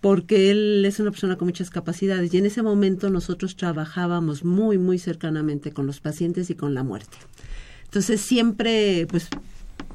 [0.01, 4.77] porque él es una persona con muchas capacidades y en ese momento nosotros trabajábamos muy,
[4.77, 7.17] muy cercanamente con los pacientes y con la muerte.
[7.83, 9.27] Entonces siempre, pues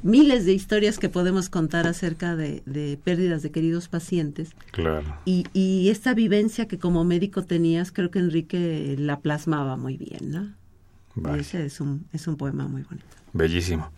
[0.03, 4.51] miles de historias que podemos contar acerca de, pérdidas de queridos pacientes.
[4.71, 5.17] Claro.
[5.25, 10.31] Y, y, esta vivencia que como médico tenías, creo que Enrique la plasmaba muy bien,
[10.31, 11.35] ¿no?
[11.35, 13.22] Ese es un, es un poema muy bonito.
[13.33, 13.89] Bellísimo.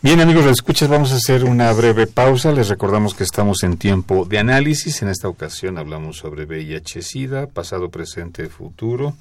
[0.00, 2.52] Bien, amigos, escuchas, vamos a hacer una breve pausa.
[2.52, 5.02] Les recordamos que estamos en tiempo de análisis.
[5.02, 9.14] En esta ocasión hablamos sobre VIH-Sida, pasado, presente, futuro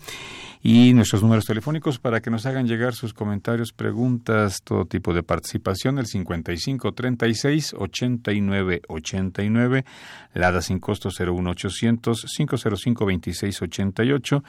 [0.66, 5.22] y nuestros números telefónicos para que nos hagan llegar sus comentarios, preguntas, todo tipo de
[5.22, 9.86] participación, el 55 36 89 89,
[10.34, 14.44] Lada sin costo 01800 505 26 88,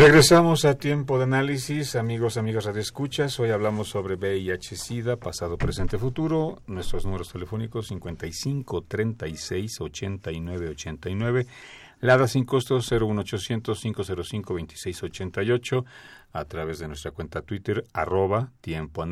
[0.00, 3.38] Regresamos a tiempo de análisis, amigos, amigas radioescuchas.
[3.38, 6.62] Hoy hablamos sobre VIH-Sida, pasado, presente, futuro.
[6.66, 11.46] Nuestros números telefónicos 55 36 89 89.
[12.00, 15.84] Lada sin costo 01800 505 2688
[16.32, 19.02] a través de nuestra cuenta Twitter arroba tiempo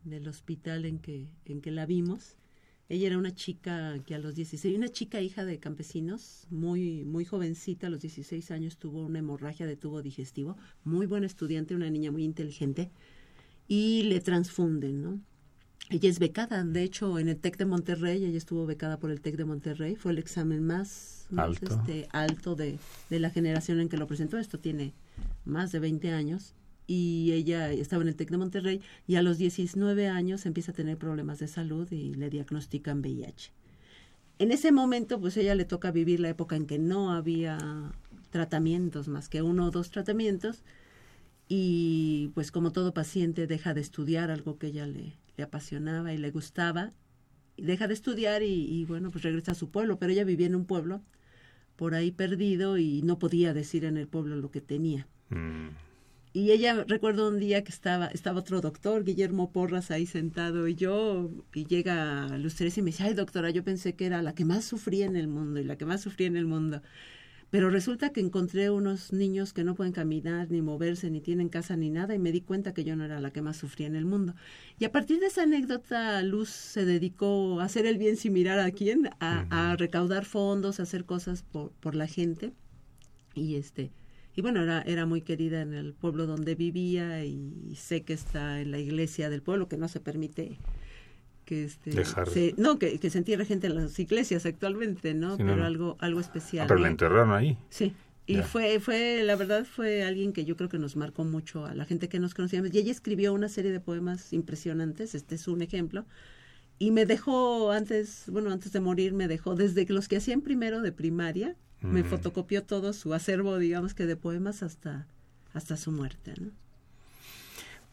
[0.03, 2.35] del hospital en que, en que la vimos.
[2.91, 7.23] Ella era una chica que a los 16, una chica hija de campesinos, muy, muy
[7.23, 11.89] jovencita, a los 16 años tuvo una hemorragia de tubo digestivo, muy buena estudiante, una
[11.89, 12.91] niña muy inteligente.
[13.65, 15.21] y le transfunden, ¿no?
[15.89, 19.21] Ella es becada, de hecho, en el TEC de Monterrey, ella estuvo becada por el
[19.21, 22.77] TEC de Monterrey, fue el examen más, alto, este, alto de,
[23.09, 24.93] de, la generación en que lo presentó, esto tiene
[25.45, 26.55] más de 20 años,
[26.91, 30.75] y ella estaba en el TEC de Monterrey, y a los 19 años empieza a
[30.75, 33.53] tener problemas de salud y le diagnostican VIH.
[34.39, 37.93] En ese momento, pues ella le toca vivir la época en que no había
[38.29, 40.63] tratamientos, más que uno o dos tratamientos,
[41.47, 46.17] y pues como todo paciente deja de estudiar algo que ella le, le apasionaba y
[46.17, 46.91] le gustaba,
[47.55, 50.55] y deja de estudiar y, bueno, pues regresa a su pueblo, pero ella vivía en
[50.55, 51.01] un pueblo
[51.77, 55.07] por ahí perdido y no podía decir en el pueblo lo que tenía.
[55.29, 55.69] Mm.
[56.34, 60.75] Y ella, recuerdo un día que estaba, estaba otro doctor, Guillermo Porras, ahí sentado, y
[60.75, 64.45] yo, y llega Lustrés y me dice, ay doctora, yo pensé que era la que
[64.45, 66.82] más sufría en el mundo, y la que más sufría en el mundo.
[67.49, 71.75] Pero resulta que encontré unos niños que no pueden caminar, ni moverse, ni tienen casa,
[71.75, 73.97] ni nada, y me di cuenta que yo no era la que más sufría en
[73.97, 74.34] el mundo.
[74.79, 78.59] Y a partir de esa anécdota, Luz se dedicó a hacer el bien sin mirar
[78.59, 82.53] a quién, a, a recaudar fondos, a hacer cosas por, por la gente.
[83.36, 83.91] Y este,
[84.36, 88.61] y bueno, era, era muy querida en el pueblo donde vivía y sé que está
[88.61, 90.57] en la iglesia del pueblo, que no se permite
[91.45, 92.29] que este Dejar.
[92.29, 95.65] se, no que, que se entierre gente en las iglesias actualmente no Sí, pero no.
[95.65, 96.84] algo algo especial Ah, pero ¿no?
[96.86, 97.57] la enterraron ahí.
[97.69, 97.93] sí
[98.27, 98.43] y Ya.
[98.43, 101.86] fue fue la verdad fue alguien que yo creo que nos marcó mucho a la
[101.86, 105.61] gente que nos conocíamos y ella escribió una serie de poemas impresionantes este es un
[105.63, 106.05] ejemplo
[106.77, 110.41] y me dejó antes bueno antes de morir me dejó desde que los que hacían
[110.41, 112.05] primero de primaria me Mm.
[112.05, 115.07] fotocopió todo su acervo digamos que de poemas hasta
[115.53, 116.51] hasta su muerte ¿no?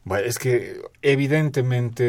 [0.05, 2.03] Bueno, es que evidentemente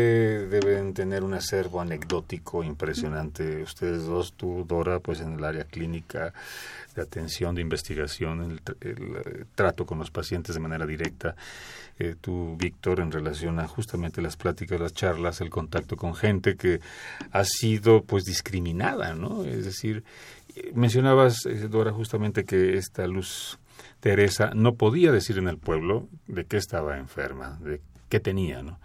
[0.48, 3.62] deben tener un acervo anecdótico impresionante.
[3.62, 6.34] Ustedes dos, tú, Dora, pues en el área clínica
[6.96, 11.36] de atención, de investigación, el, el, eh, trato con los pacientes de manera directa.
[11.98, 16.56] Eh, tú, Víctor, en relación a justamente las pláticas, las charlas, el contacto con gente
[16.56, 16.80] que
[17.32, 19.44] ha sido pues discriminada, ¿no?
[19.44, 20.06] Es decir,
[20.74, 23.60] mencionabas, eh, Dora, justamente que esta luz
[24.00, 28.80] Teresa no podía decir en el pueblo de qué estaba enferma, de qué tenía, ¿no?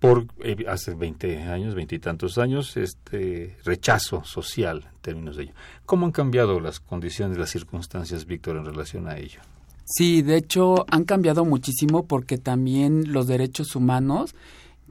[0.00, 5.54] Por eh, hace 20 años, veintitantos años, este rechazo social en términos de ello.
[5.86, 9.40] ¿Cómo han cambiado las condiciones, las circunstancias, Víctor, en relación a ello?
[9.84, 14.34] Sí, de hecho han cambiado muchísimo porque también los derechos humanos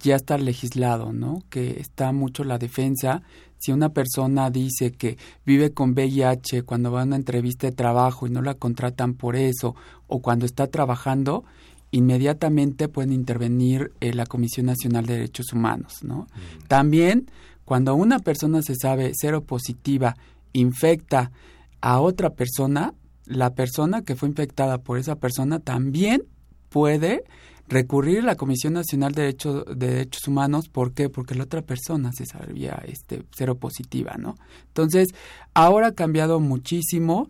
[0.02, 1.44] ya está legislado, ¿no?
[1.50, 3.22] Que está mucho la defensa.
[3.58, 8.28] Si una persona dice que vive con VIH cuando va a una entrevista de trabajo
[8.28, 9.76] y no la contratan por eso,
[10.08, 11.44] o cuando está trabajando,
[11.92, 16.28] inmediatamente pueden intervenir eh, la Comisión Nacional de Derechos Humanos, ¿no?
[16.68, 17.30] También
[17.66, 20.16] cuando una persona se sabe cero positiva,
[20.54, 21.32] infecta
[21.82, 22.94] a otra persona,
[23.26, 26.24] la persona que fue infectada por esa persona también
[26.70, 27.24] puede
[27.68, 30.70] recurrir a la Comisión Nacional de, de Derechos Humanos.
[30.70, 31.10] ¿Por qué?
[31.10, 34.36] Porque la otra persona se sabía este, cero positiva, ¿no?
[34.68, 35.10] Entonces,
[35.54, 37.30] ahora ha cambiado muchísimo.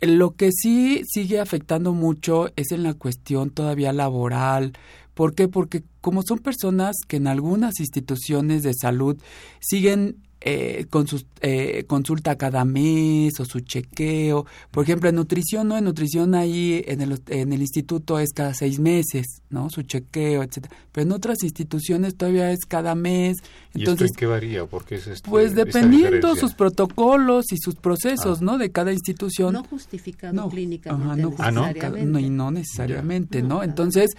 [0.00, 4.72] Lo que sí sigue afectando mucho es en la cuestión todavía laboral.
[5.14, 5.48] ¿Por qué?
[5.48, 9.18] Porque como son personas que en algunas instituciones de salud
[9.60, 14.46] siguen eh, con su eh, consulta cada mes o su chequeo.
[14.70, 15.76] Por ejemplo, en nutrición, ¿no?
[15.76, 19.68] En nutrición ahí en el, en el instituto es cada seis meses, ¿no?
[19.68, 20.74] Su chequeo, etcétera.
[20.92, 23.36] Pero en otras instituciones todavía es cada mes.
[23.74, 24.66] ¿Y Entonces, esto en qué varía?
[24.66, 28.44] Porque es este, pues dependiendo sus protocolos y sus procesos, Ah.
[28.44, 28.58] ¿no?
[28.58, 29.52] De cada institución.
[29.54, 31.66] no justificado No, clínicamente Ajá, no, Ah, ¿no?
[31.66, 32.06] necesariamente.
[32.12, 33.42] no, y no necesariamente, Ya.
[33.44, 33.54] ¿no?
[33.56, 34.10] No, Entonces,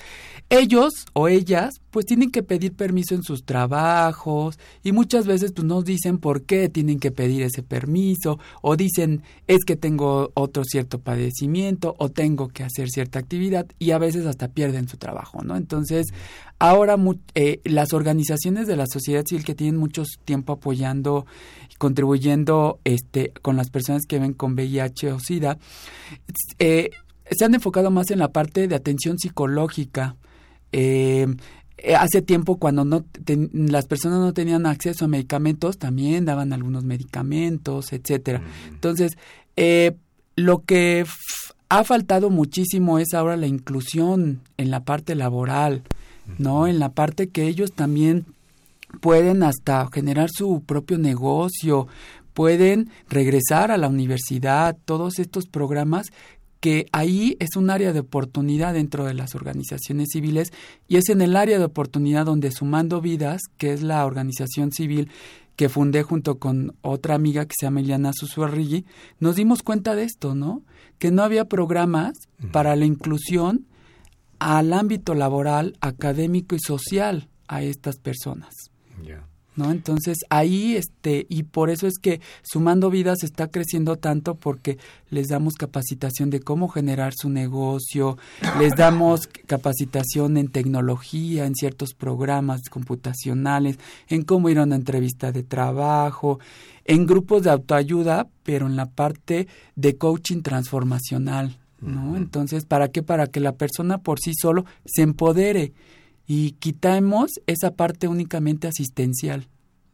[0.50, 5.66] ellos o ellas, pues tienen que pedir permiso en sus trabajos y muchas veces pues
[5.66, 10.64] no dicen por qué tienen que pedir ese permiso o dicen es que tengo otro
[10.64, 15.44] cierto padecimiento o tengo que hacer cierta actividad y a veces hasta pierden su trabajo,
[15.44, 15.56] ¿no?
[15.58, 16.08] Entonces,
[16.62, 16.96] ahora
[17.34, 21.26] eh, las organizaciones de la sociedad civil que tienen mucho tiempo apoyando
[21.72, 25.58] y contribuyendo este con las personas que ven con VIH o SIDA
[26.60, 26.92] eh,
[27.30, 30.16] se han enfocado más en la parte de atención psicológica.
[30.72, 31.26] Eh,
[31.98, 36.84] hace tiempo cuando no ten- las personas no tenían acceso a medicamentos también daban algunos
[36.84, 38.42] medicamentos etcétera.
[38.70, 39.18] Entonces
[39.56, 39.94] eh,
[40.36, 41.06] lo que
[41.70, 45.82] ha faltado muchísimo es ahora la inclusión en la parte laboral
[46.38, 48.26] no en la parte que ellos también
[49.00, 51.88] pueden hasta generar su propio negocio,
[52.34, 56.08] pueden regresar a la universidad, todos estos programas
[56.60, 60.54] que ahí es un área de oportunidad dentro de las organizaciones civiles
[60.88, 65.10] y es en el área de oportunidad donde Sumando Vidas, que es la organización civil
[65.56, 68.86] que fundé junto con otra amiga que se llama Eliana Susuarrigi,
[69.20, 70.62] nos dimos cuenta de esto, ¿no?
[71.00, 72.14] Que no había programas
[72.52, 73.66] para la inclusión
[74.42, 78.56] al ámbito laboral, académico y social a estas personas.
[79.54, 79.70] ¿No?
[79.70, 84.78] Entonces ahí este y por eso es que Sumando Vidas está creciendo tanto porque
[85.10, 88.18] les damos capacitación de cómo generar su negocio,
[88.58, 93.78] les damos capacitación en tecnología, en ciertos programas computacionales,
[94.08, 96.40] en cómo ir a una entrevista de trabajo,
[96.86, 102.16] en grupos de autoayuda, pero en la parte de coaching transformacional, ¿no?
[102.16, 103.04] Entonces, ¿para qué?
[103.04, 105.74] Para que la persona por sí solo se empodere
[106.28, 109.48] y quitamos esa parte únicamente asistencial.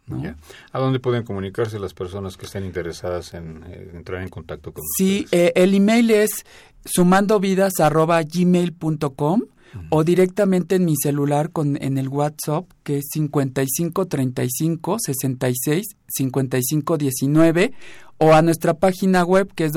[0.06, 0.36] ¿no?
[0.72, 4.86] ¿A dónde pueden comunicarse las personas que estén interesadas en eh, entrar en contacto con
[4.98, 6.46] sí, eh, el email es
[6.86, 9.42] sumandovidas.gmail.com
[9.90, 16.98] o directamente en mi celular con en el WhatsApp que es 55 35 66 55
[16.98, 17.74] 19
[18.18, 19.74] o a nuestra página web que es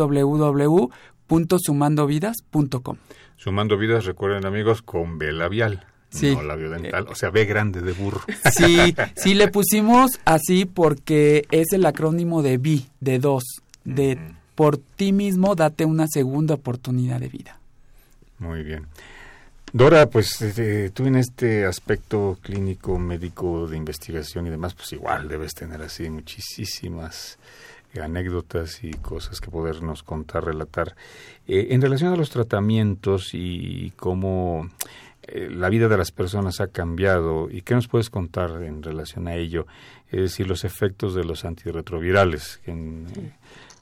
[1.31, 2.97] www.sumandovidas.com.
[3.37, 5.87] Sumando Vidas, recuerden amigos, con B labial.
[6.11, 6.35] Sí.
[6.35, 8.23] No labio dental, o sea, B grande de burro.
[8.53, 13.45] Sí, sí, le pusimos así porque es el acrónimo de B, de dos,
[13.85, 14.19] de
[14.57, 17.61] por ti mismo date una segunda oportunidad de vida.
[18.39, 18.87] Muy bien.
[19.73, 25.29] Dora, pues eh, tú en este aspecto clínico, médico, de investigación y demás, pues igual
[25.29, 27.39] debes tener así muchísimas
[27.99, 30.95] anécdotas y cosas que podernos contar, relatar.
[31.49, 34.69] Eh, en relación a los tratamientos y cómo
[35.23, 39.29] eh, la vida de las personas ha cambiado y qué nos puedes contar en relación
[39.29, 39.67] a ello,
[40.11, 43.07] es decir, los efectos de los antirretrovirales, que en,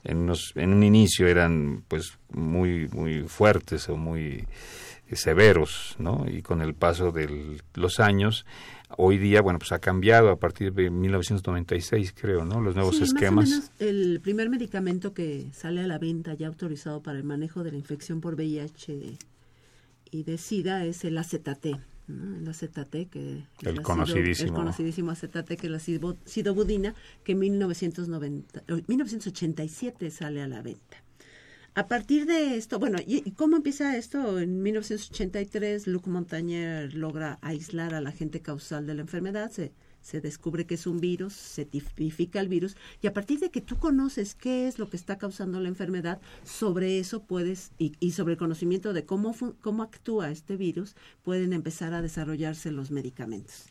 [0.03, 4.47] en, en un inicio eran pues muy, muy fuertes o muy
[5.11, 6.25] severos, ¿no?
[6.27, 8.45] Y con el paso de los años,
[8.97, 12.61] hoy día, bueno, pues ha cambiado a partir de 1996, creo, ¿no?
[12.61, 13.49] Los nuevos sí, esquemas.
[13.49, 17.23] Más o menos el primer medicamento que sale a la venta ya autorizado para el
[17.23, 19.17] manejo de la infección por VIH
[20.11, 21.15] y de SIDA es el.
[21.15, 22.37] ¿no?
[22.37, 24.49] El AZT, que el conocidísimo.
[24.49, 30.97] El conocidísimo AZT, que es la sidobudina, que en 1990, 1987 sale a la venta.
[31.75, 34.39] A partir de esto, bueno, ¿y cómo empieza esto?
[34.39, 40.65] En 1983, Luc Montagnier logra aislar al agente causal de la enfermedad, se, se descubre
[40.65, 44.33] que es un virus, se tipifica el virus, y a partir de que tú conoces
[44.35, 48.39] qué es lo que está causando la enfermedad, sobre eso puedes, y, y sobre el
[48.39, 53.67] conocimiento de cómo, cómo actúa este virus, pueden empezar a desarrollarse los medicamentos.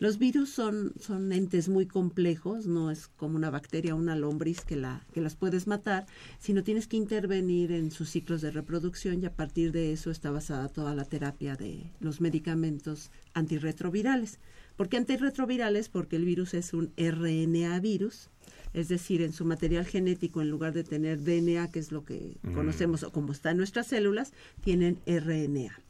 [0.00, 4.60] Los virus son, son entes muy complejos, no es como una bacteria o una lombriz
[4.60, 6.06] que, la, que las puedes matar,
[6.38, 10.30] sino tienes que intervenir en sus ciclos de reproducción y a partir de eso está
[10.30, 14.38] basada toda la terapia de los medicamentos antirretrovirales.
[14.76, 15.88] ¿Por qué antirretrovirales?
[15.88, 18.30] Porque el virus es un RNA virus,
[18.74, 22.36] es decir, en su material genético, en lugar de tener DNA, que es lo que
[22.42, 22.52] mm.
[22.52, 24.32] conocemos o como está en nuestras células,
[24.62, 25.87] tienen RNA.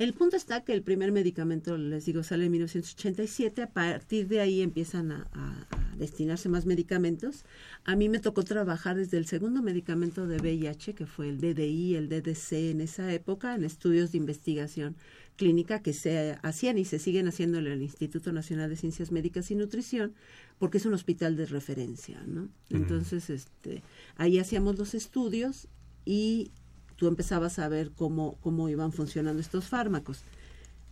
[0.00, 3.60] El punto está que el primer medicamento, les digo, sale en 1987.
[3.60, 5.66] A partir de ahí empiezan a,
[5.98, 7.44] destinarse más medicamentos.
[7.84, 11.96] A mí me tocó trabajar desde el segundo medicamento de VIH, que fue el DDI,
[11.96, 14.96] el DDC en esa época, en estudios de investigación
[15.36, 19.50] clínica que se hacían y se siguen haciendo en el Instituto Nacional de Ciencias Médicas
[19.50, 20.14] y Nutrición,
[20.58, 22.48] porque es un hospital de referencia, ¿no?
[22.70, 23.82] Entonces, este,
[24.16, 25.68] ahí hacíamos los estudios
[26.06, 26.52] y
[27.00, 30.22] tú empezabas a ver cómo, cómo iban funcionando estos fármacos.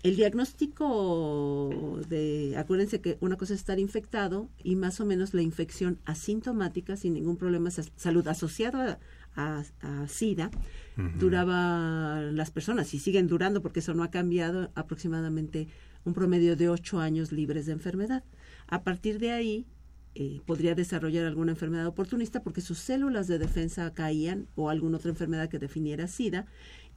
[0.03, 5.43] El diagnóstico de, acuérdense que una cosa es estar infectado y más o menos la
[5.43, 8.99] infección asintomática, sin ningún problema de salud asociado a,
[9.37, 10.51] a, a SIDA,
[10.97, 11.15] uh -huh.
[11.19, 15.69] duraba las personas y siguen durando porque eso no ha cambiado aproximadamente
[16.07, 18.25] un promedio de ocho años libres de enfermedad.
[18.67, 19.67] A partir de ahí,
[20.15, 25.11] eh, podría desarrollar alguna enfermedad oportunista porque sus células de defensa caían o alguna otra
[25.11, 26.47] enfermedad que definiera SIDA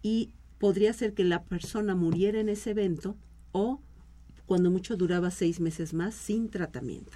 [0.02, 3.18] y podría ser que la persona muriera en ese evento
[3.52, 3.82] o
[4.46, 7.12] cuando mucho duraba seis meses más sin tratamiento.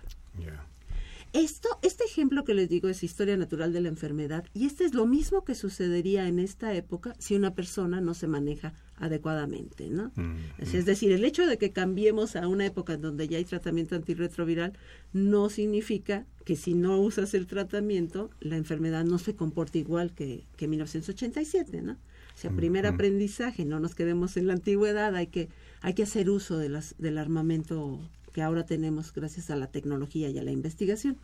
[1.35, 4.93] Esto, este ejemplo que les digo es historia natural de la enfermedad y este es
[4.93, 10.13] lo mismo que sucedería en esta época si una persona no se maneja adecuadamente, ¿no?
[10.15, 13.43] Mm, es decir, el hecho de que cambiemos a una época en donde ya hay
[13.43, 14.77] tratamiento antirretroviral
[15.11, 20.45] no significa que si no usas el tratamiento la enfermedad no se comporte igual que,
[20.55, 21.91] que 1987, ¿no?
[22.33, 25.49] O sea, primer mm, aprendizaje, no nos quedemos en la antigüedad, hay que
[25.81, 27.99] hay que hacer uso de las, del armamento
[28.35, 31.15] que ahora tenemos gracias a la tecnología y a la investigación.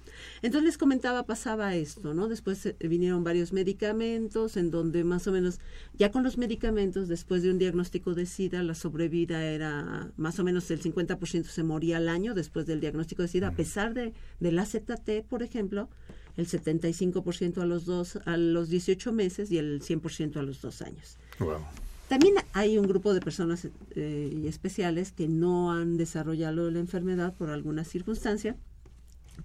[0.41, 2.30] Entonces les comentaba, pasaba esto, ¿no?
[2.30, 5.59] Después eh, vinieron varios medicamentos en donde más o menos,
[5.93, 10.45] ya con los medicamentos, después de un diagnóstico de SIDA, la sobrevida era más o
[10.45, 14.14] menos el 50% se moría al año después del diagnóstico de SIDA, a pesar de,
[14.39, 15.89] del AZT, por ejemplo,
[16.38, 20.82] el 75% a los dos, a los 18 meses y el 100% a los dos
[20.82, 21.18] años.
[21.39, 21.59] Wow.
[22.12, 27.49] También hay un grupo de personas eh, especiales que no han desarrollado la enfermedad por
[27.49, 28.57] alguna circunstancia,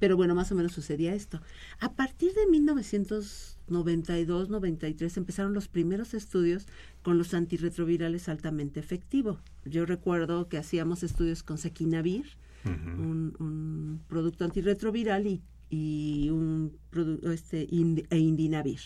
[0.00, 1.40] pero bueno, más o menos sucedía esto.
[1.78, 6.66] A partir de 1992, 93 empezaron los primeros estudios
[7.04, 9.38] con los antirretrovirales altamente efectivos.
[9.64, 12.26] Yo recuerdo que hacíamos estudios con Sequinavir,
[12.64, 15.40] un, producto antirretroviral y,
[15.70, 18.80] y un producto este e Indinavir.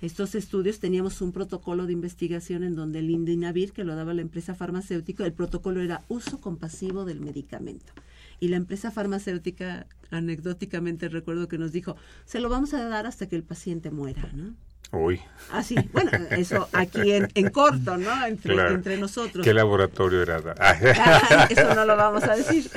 [0.00, 4.22] Estos estudios teníamos un protocolo de investigación en donde el Indinavir, que lo daba la
[4.22, 7.92] empresa farmacéutica, el protocolo era uso compasivo del medicamento.
[8.38, 13.26] Y la empresa farmacéutica, anecdóticamente recuerdo que nos dijo, se lo vamos a dar hasta
[13.26, 14.54] que el paciente muera, ¿no?
[14.92, 15.20] Uy.
[15.50, 18.26] Así, ah, bueno, eso aquí en, en corto, ¿no?
[18.26, 19.44] Entre, nosotros.
[19.44, 20.38] ¿Qué laboratorio era?
[21.50, 22.70] eso no lo vamos a decir.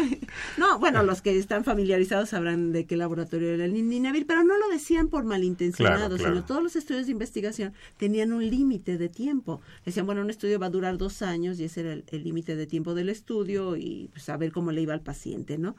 [0.57, 4.57] No, bueno, los que están familiarizados sabrán de qué laboratorio era el Ninavir, pero no
[4.57, 9.61] lo decían por malintencionados, sino todos los estudios de investigación tenían un límite de tiempo.
[9.85, 12.67] Decían, bueno, un estudio va a durar dos años y ese era el límite de
[12.67, 15.75] tiempo del estudio y pues a ver cómo le iba al paciente, ¿no?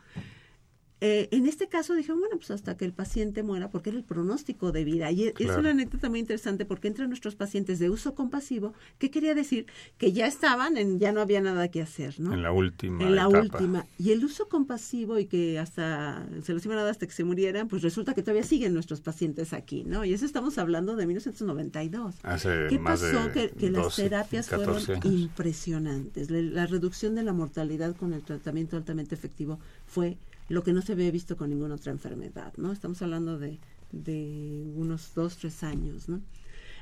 [1.02, 4.04] Eh, en este caso dije, bueno, pues hasta que el paciente muera, porque era el
[4.04, 5.10] pronóstico de vida.
[5.10, 9.34] Y es una anécdota muy interesante porque entre nuestros pacientes de uso compasivo, ¿qué quería
[9.34, 9.66] decir?
[9.96, 12.34] Que ya estaban, en, ya no había nada que hacer, ¿no?
[12.34, 13.02] En la última.
[13.02, 13.86] En la última.
[13.98, 17.24] Y el uso compasivo y que hasta se los iban a dar hasta que se
[17.24, 20.04] murieran, pues resulta que todavía siguen nuestros pacientes aquí, ¿no?
[20.04, 22.16] Y eso estamos hablando de 1992.
[22.22, 23.28] Hace ¿Qué más pasó?
[23.28, 26.30] De que, las terapias fueron impresionantes.
[26.30, 30.18] La reducción de la mortalidad con el tratamiento altamente efectivo fue
[30.50, 32.72] lo que no se había visto con ninguna otra enfermedad, ¿no?
[32.72, 33.60] Estamos hablando de,
[33.92, 36.20] de unos dos, tres años, ¿no?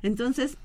[0.03, 0.57] Entonces,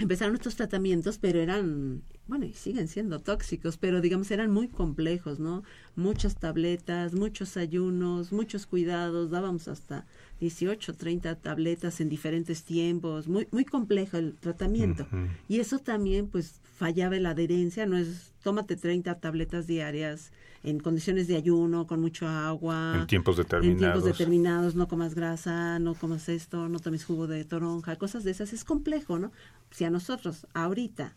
[0.00, 5.38] empezaron estos tratamientos, pero eran, bueno, y siguen siendo tóxicos, pero digamos eran muy complejos,
[5.38, 5.62] ¿no?
[5.94, 10.04] Muchas tabletas, muchos ayunos, muchos cuidados, dábamos hasta
[10.40, 15.06] 18, 30 tabletas en diferentes tiempos, muy muy complejo el tratamiento.
[15.48, 20.30] Y eso también pues fallaba la adherencia, no es tómate 30 tabletas diarias
[20.62, 22.98] en condiciones de ayuno, con mucho agua.
[23.00, 23.72] En tiempos determinados.
[23.72, 28.22] En tiempos determinados, no comas grasa, no comas esto, no tomes jugo de toronja, cosas
[28.22, 28.52] de esas.
[28.52, 29.32] Es complejo, ¿no?
[29.70, 31.14] Si a nosotros, ahorita,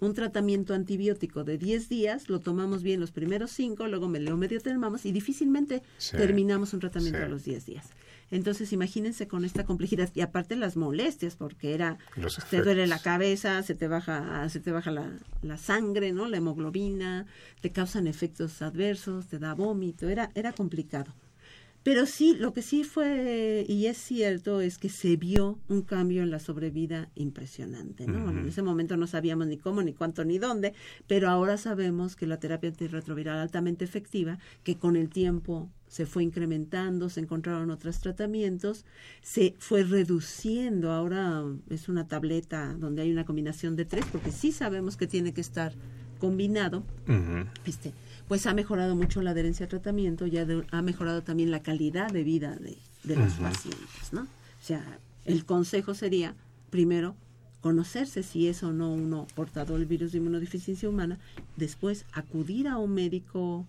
[0.00, 4.36] un tratamiento antibiótico de 10 días, lo tomamos bien los primeros 5, luego me lo
[4.36, 7.86] medio terminamos y difícilmente terminamos un tratamiento a los 10 días.
[8.30, 11.98] Entonces, imagínense con esta complejidad y aparte las molestias, porque era
[12.50, 15.12] te duele la cabeza, se te baja, se te baja la,
[15.42, 16.26] la, sangre, ¿no?
[16.26, 17.26] La hemoglobina,
[17.60, 21.14] te causan efectos adversos, te da vómito, era era complicado.
[21.86, 26.24] Pero sí, lo que sí fue, y es cierto, es que se vio un cambio
[26.24, 28.28] en la sobrevida impresionante, ¿no?
[28.28, 30.74] en ese momento no sabíamos ni cómo, ni cuánto, ni dónde,
[31.06, 36.24] pero ahora sabemos que la terapia antirretroviral altamente efectiva, que con el tiempo se fue
[36.24, 38.84] incrementando, se encontraron otros tratamientos,
[39.22, 44.52] se fue reduciendo, ahora es una tableta donde hay una combinación de tres, porque sí
[44.52, 45.72] sabemos que tiene que estar
[46.18, 46.82] combinado,
[47.64, 47.92] este,
[48.26, 52.24] pues ha mejorado mucho la adherencia al tratamiento, ya ha mejorado también la calidad de
[52.24, 54.22] vida de, los pacientes, ¿no?
[54.22, 54.82] O sea,
[55.24, 56.34] el consejo sería,
[56.70, 57.14] primero,
[57.60, 61.18] conocerse si es o no uno portador del virus de inmunodeficiencia humana,
[61.56, 63.66] después acudir a un médico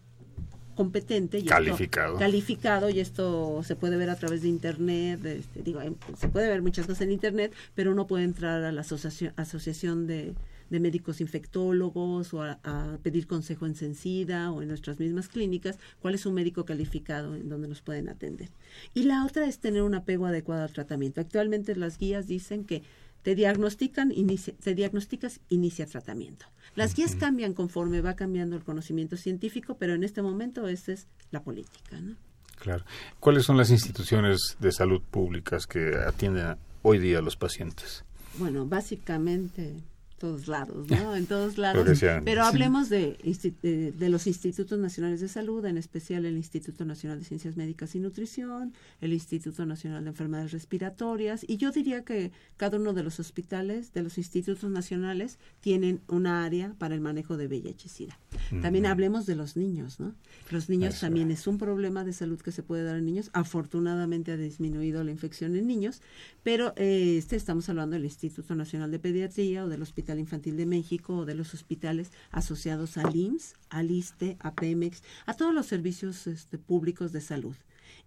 [0.78, 5.82] competente y calificado calificado y esto se puede ver a través de internet este, digo
[6.18, 10.08] se puede ver muchas cosas en internet pero uno puede entrar a la asociación asociación
[10.08, 10.34] de
[10.70, 12.58] de médicos infectólogos o a,
[13.04, 17.50] pedir consejo en Sencida o en nuestras mismas clínicas, cuál es un médico calificado en
[17.50, 18.50] donde nos pueden atender.
[18.94, 21.22] Y la otra es tener un apego adecuado al tratamiento.
[21.22, 22.84] Actualmente las guías dicen que
[23.28, 26.46] te diagnostican, inicia, te diagnosticas, inicia tratamiento.
[26.76, 31.08] Las guías cambian conforme va cambiando el conocimiento científico, pero en este momento esa es
[31.32, 32.00] la política.
[32.00, 32.16] ¿no?
[32.58, 32.86] Claro.
[33.20, 38.06] ¿Cuáles son las instituciones de salud públicas que atienden hoy día a los pacientes?
[38.38, 39.74] Bueno, básicamente
[40.18, 41.16] todos lados, ¿no?
[41.16, 41.88] En todos lados.
[42.26, 43.18] Pero hablemos de,
[43.62, 48.00] de, los institutos nacionales de salud, en especial el Instituto Nacional de Ciencias Médicas y
[48.00, 53.20] Nutrición, el Instituto Nacional de Enfermedades Respiratorias, y yo diría que cada uno de los
[53.20, 58.18] hospitales, de los institutos nacionales, tienen una área para el manejo de VIH-Sida.
[58.62, 60.16] También hablemos de los niños, ¿no?
[60.50, 63.30] Los niños también es un problema de salud que se puede dar en niños.
[63.34, 66.02] Afortunadamente ha disminuido la infección en niños,
[66.44, 70.66] pero eh, este estamos hablando del Instituto Nacional de Pediatría o del Hospital Infantil de
[70.66, 75.66] México o de los hospitales asociados al IMSS, al ISTE, a Pemex, a todos los
[75.66, 77.56] servicios este, públicos de salud.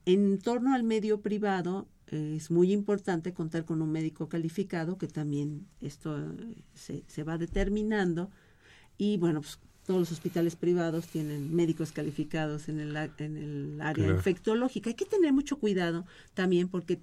[0.07, 5.09] En torno al medio privado eh, es muy importante contar con un médico calificado, que
[5.09, 8.31] también esto eh, se, se, va determinando.
[8.97, 14.09] Y bueno, pues, todos los hospitales privados tienen médicos calificados en el, en el área
[14.09, 14.91] infectológica.
[14.91, 17.01] Hay que tener mucho cuidado también porque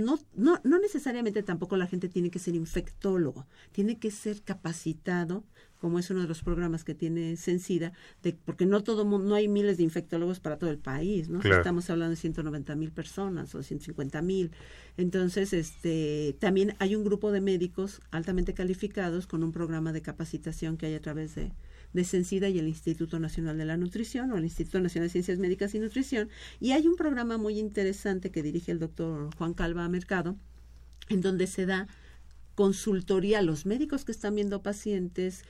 [0.00, 5.44] no, no, no necesariamente tampoco la gente tiene que ser infectólogo, tiene que ser capacitado,
[5.80, 7.92] como es uno de los programas que tiene Sencida,
[8.22, 11.40] de, porque no todo no hay miles de infectólogos para todo el país, ¿no?
[11.40, 14.50] Estamos hablando de 190 mil personas o 150 mil.
[14.96, 20.76] Entonces, este, también hay un grupo de médicos altamente calificados con un programa de capacitación
[20.76, 21.52] que hay a través de,
[21.92, 25.38] de Sencida y el Instituto Nacional de la Nutrición o el Instituto Nacional de Ciencias
[25.38, 26.28] Médicas y Nutrición.
[26.60, 30.36] Y hay un programa muy interesante que dirige el doctor Juan Calva Mercado,
[31.08, 31.88] en donde se da
[32.54, 35.44] consultoría a los médicos que están viendo pacientes,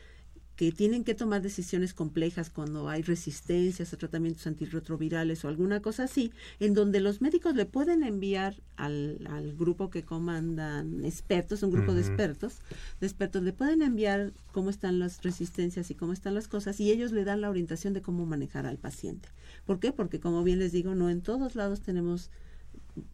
[0.61, 6.05] que tienen que tomar decisiones complejas cuando hay resistencias a tratamientos antirretrovirales o alguna cosa
[6.05, 11.71] así, en donde los médicos le pueden enviar al, al grupo que comandan expertos, un
[11.71, 12.59] grupo de expertos,
[13.01, 16.91] de expertos, le pueden enviar cómo están las resistencias y cómo están las cosas y
[16.91, 19.31] ellos le dan la orientación de cómo manejar al paciente.
[19.65, 19.93] ¿Por qué?
[19.93, 22.29] Porque como bien les digo, no en todos lados tenemos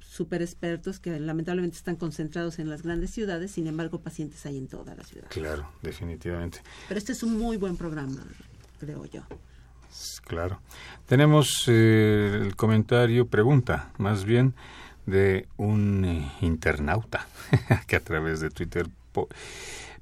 [0.00, 4.68] super expertos que lamentablemente están concentrados en las grandes ciudades, sin embargo pacientes hay en
[4.68, 5.28] toda la ciudad.
[5.30, 6.60] Claro, definitivamente.
[6.88, 8.22] Pero este es un muy buen programa,
[8.78, 9.22] creo yo.
[10.26, 10.60] Claro.
[11.06, 14.54] Tenemos eh, el comentario, pregunta, más bien,
[15.06, 17.26] de un eh, internauta
[17.86, 18.88] que a través de Twitter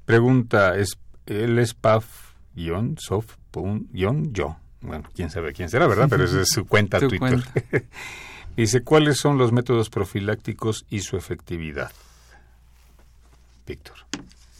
[0.05, 4.57] pregunta, es, él es paf-soft-yo.
[4.81, 6.07] Bueno, quién sabe quién será, ¿verdad?
[6.09, 7.41] Pero esa es su cuenta Twitter.
[8.55, 11.91] Dice, ¿cuáles son los métodos profilácticos y su efectividad?
[13.67, 13.95] Víctor.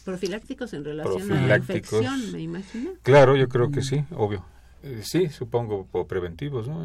[0.04, 2.90] Profilácticos en relación a la infección, me imagino.
[3.02, 4.44] Claro, yo creo que sí, obvio.
[4.82, 6.84] Eh, sí, supongo, preventivos, ¿no?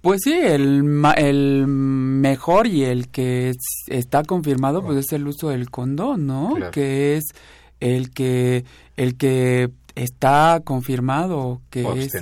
[0.00, 3.52] Pues sí, el, el mejor y el que
[3.88, 6.70] está confirmado pues es el uso del condón, ¿no?
[6.70, 7.24] Que es
[7.80, 8.64] el que
[8.96, 12.12] el que está confirmado que es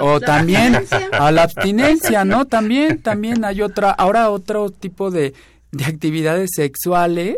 [0.00, 0.76] o también
[1.12, 2.46] a la abstinencia, ¿no?
[2.46, 5.34] También también hay otra ahora otro tipo de,
[5.70, 7.36] de actividades sexuales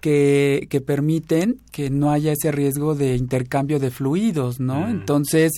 [0.00, 4.86] que, que permiten que no haya ese riesgo de intercambio de fluidos, ¿no?
[4.86, 4.90] Mm.
[4.90, 5.52] Entonces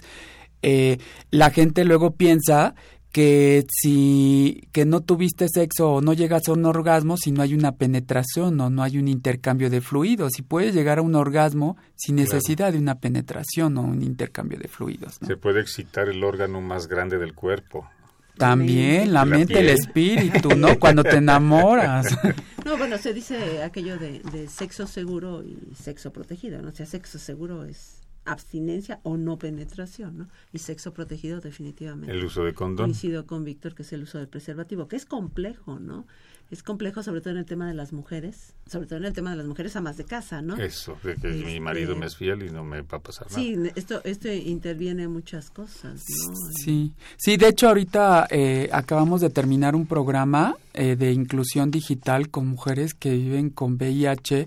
[0.62, 0.98] eh,
[1.30, 2.74] la gente luego piensa
[3.14, 7.54] que si que no tuviste sexo o no llegas a un orgasmo si no hay
[7.54, 11.76] una penetración o no hay un intercambio de fluidos y puedes llegar a un orgasmo
[11.94, 15.20] sin necesidad de una penetración o un intercambio de fluidos.
[15.24, 17.88] Se puede excitar el órgano más grande del cuerpo.
[18.36, 20.76] También la, mente, el espíritu, ¿no?
[20.80, 22.06] Cuando te enamoras.
[22.64, 26.70] No, bueno, se dice aquello de, de sexo seguro y sexo protegido, ¿no?
[26.70, 30.28] O sea, sexo seguro es abstinencia o no penetración, ¿no?
[30.52, 32.12] Y sexo protegido definitivamente.
[32.12, 32.86] El uso de condón.
[32.86, 36.06] Coincido con Víctor que es el uso del preservativo, que es complejo, ¿no?
[36.50, 39.30] Es complejo sobre todo en el tema de las mujeres, sobre todo en el tema
[39.30, 40.56] de las mujeres amas de casa, ¿no?
[40.56, 43.26] Eso, de que mi marido este, me es fiel y no me va a pasar
[43.28, 43.42] nada.
[43.42, 46.34] Sí, esto, esto interviene en muchas cosas, ¿no?
[46.62, 52.28] Sí, sí, de hecho ahorita eh, acabamos de terminar un programa eh, de inclusión digital
[52.28, 54.46] con mujeres que viven con VIH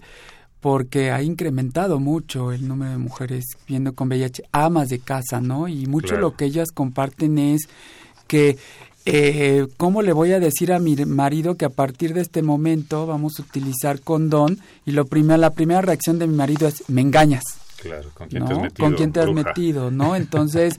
[0.60, 5.68] porque ha incrementado mucho el número de mujeres viendo con VIH, amas de casa, ¿no?
[5.68, 7.70] Y mucho lo que ellas comparten es
[8.28, 8.58] que
[9.10, 13.08] eh, ¿cómo le voy a decir a mi marido que a partir de este momento
[13.08, 14.60] vamos a utilizar condón?
[14.86, 17.44] Y lo primero, la primera reacción de mi marido es, me engañas.
[17.82, 18.86] Claro, ¿con quién te has metido?
[18.86, 19.92] ¿Con quién te has metido?
[19.92, 20.16] ¿No?
[20.18, 20.78] Entonces,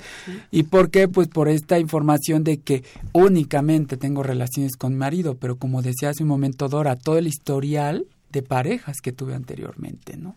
[0.50, 1.08] ¿y por qué?
[1.08, 6.10] Pues por esta información de que únicamente tengo relaciones con mi marido, pero como decía
[6.10, 10.36] hace un momento Dora, todo el historial de parejas que tuve anteriormente, ¿no?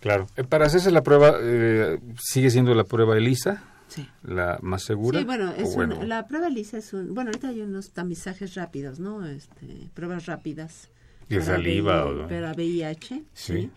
[0.00, 0.26] Claro.
[0.36, 3.62] Eh, para hacerse la prueba, eh, ¿sigue siendo la prueba ELISA?
[3.88, 4.08] Sí.
[4.22, 5.18] ¿La más segura?
[5.18, 5.76] Sí, bueno, es
[6.06, 7.14] la prueba ELISA es un...
[7.14, 9.26] Bueno, ahorita hay unos tamizajes rápidos, ¿no?
[9.26, 10.90] Este, pruebas rápidas.
[11.28, 12.28] ¿Y saliva o...?
[12.28, 13.70] Para VIH, sí.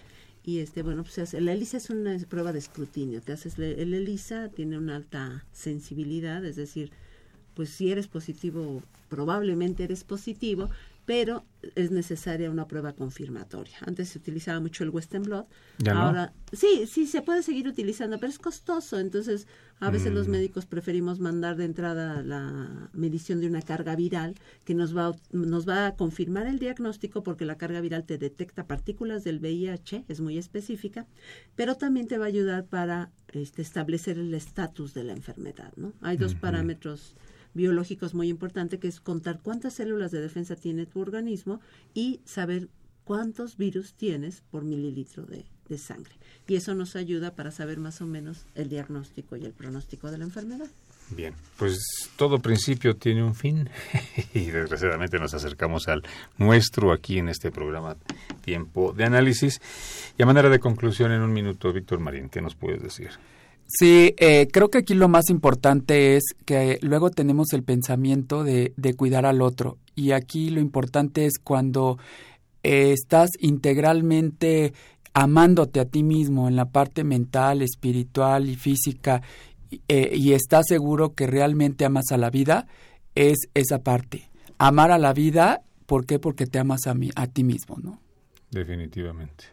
[0.43, 3.21] Y este, bueno, pues la ELISA es una prueba de escrutinio.
[3.21, 6.91] Te haces el ELISA, tiene una alta sensibilidad, es decir,
[7.53, 10.69] pues si eres positivo, probablemente eres positivo,
[11.09, 11.43] pero
[11.73, 13.77] es necesaria una prueba confirmatoria.
[13.81, 15.47] Antes se utilizaba mucho el Western Blot,
[15.89, 19.47] ahora sí, sí se puede seguir utilizando, pero es costoso, entonces
[19.79, 20.31] a veces los mm.
[20.31, 24.35] médicos preferimos mandar de entrada la medición de una carga viral
[24.65, 28.67] que nos va nos va a confirmar el diagnóstico porque la carga viral te detecta
[28.67, 31.07] partículas del VIH, es muy específica,
[31.55, 35.91] pero también te va a ayudar para este, establecer el estatus de la enfermedad, ¿no?
[36.01, 37.15] Hay dos parámetros
[37.53, 41.59] biológicos muy importante, que es contar cuántas células de defensa tiene tu organismo
[41.93, 42.69] y saber
[43.03, 45.45] cuántos virus tienes por mililitro de,
[45.77, 46.13] sangre.
[46.47, 50.17] Y eso nos ayuda para saber más o menos el diagnóstico y el pronóstico de
[50.17, 50.67] la enfermedad.
[51.11, 51.79] Bien, pues
[52.17, 53.69] todo principio tiene un fin
[54.33, 56.03] y desgraciadamente nos acercamos al
[56.37, 57.97] nuestro aquí en este programa
[58.41, 59.59] Tiempo de Análisis.
[60.17, 63.09] Y a manera de conclusión en un minuto, Víctor Marín, ¿qué nos puedes decir?
[63.71, 68.73] Sí, eh, creo que aquí lo más importante es que luego tenemos el pensamiento de,
[68.77, 71.99] de cuidar al otro y aquí lo importante es cuando
[72.63, 74.73] eh, estás integralmente
[75.13, 79.21] amándote a ti mismo en la parte mental, espiritual y física
[79.87, 82.65] eh, y estás seguro que realmente amas a la vida,
[83.13, 84.29] es esa parte.
[84.57, 86.17] Amar a la vida, ¿por qué?
[86.17, 87.99] Porque te amas a, mí, a ti mismo, ¿no?
[88.49, 89.45] Definitivamente.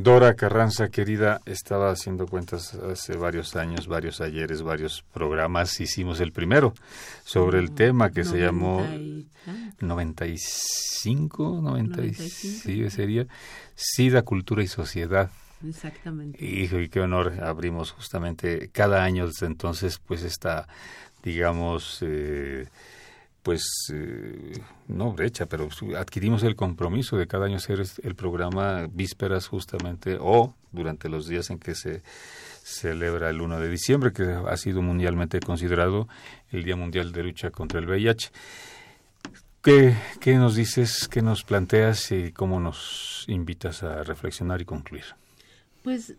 [0.00, 5.80] Dora Carranza, querida, estaba haciendo cuentas hace varios años, varios ayeres, varios programas.
[5.80, 6.72] Hicimos el primero
[7.24, 8.86] sobre el tema que se llamó
[9.80, 13.26] 95, 95, sí, sería
[13.74, 15.32] SIDA, Cultura y Sociedad.
[15.66, 16.44] Exactamente.
[16.44, 20.68] Hijo, y qué honor abrimos justamente cada año desde entonces, pues esta,
[21.24, 22.68] digamos, eh,
[23.42, 23.62] pues
[23.92, 24.52] eh,
[24.88, 30.54] no brecha, pero adquirimos el compromiso de cada año hacer el programa vísperas justamente o
[30.72, 32.02] durante los días en que se
[32.62, 36.08] celebra el 1 de diciembre, que ha sido mundialmente considerado
[36.50, 38.30] el Día Mundial de Lucha contra el VIH.
[39.62, 45.04] ¿Qué, qué nos dices, qué nos planteas y cómo nos invitas a reflexionar y concluir?
[45.82, 46.14] Pues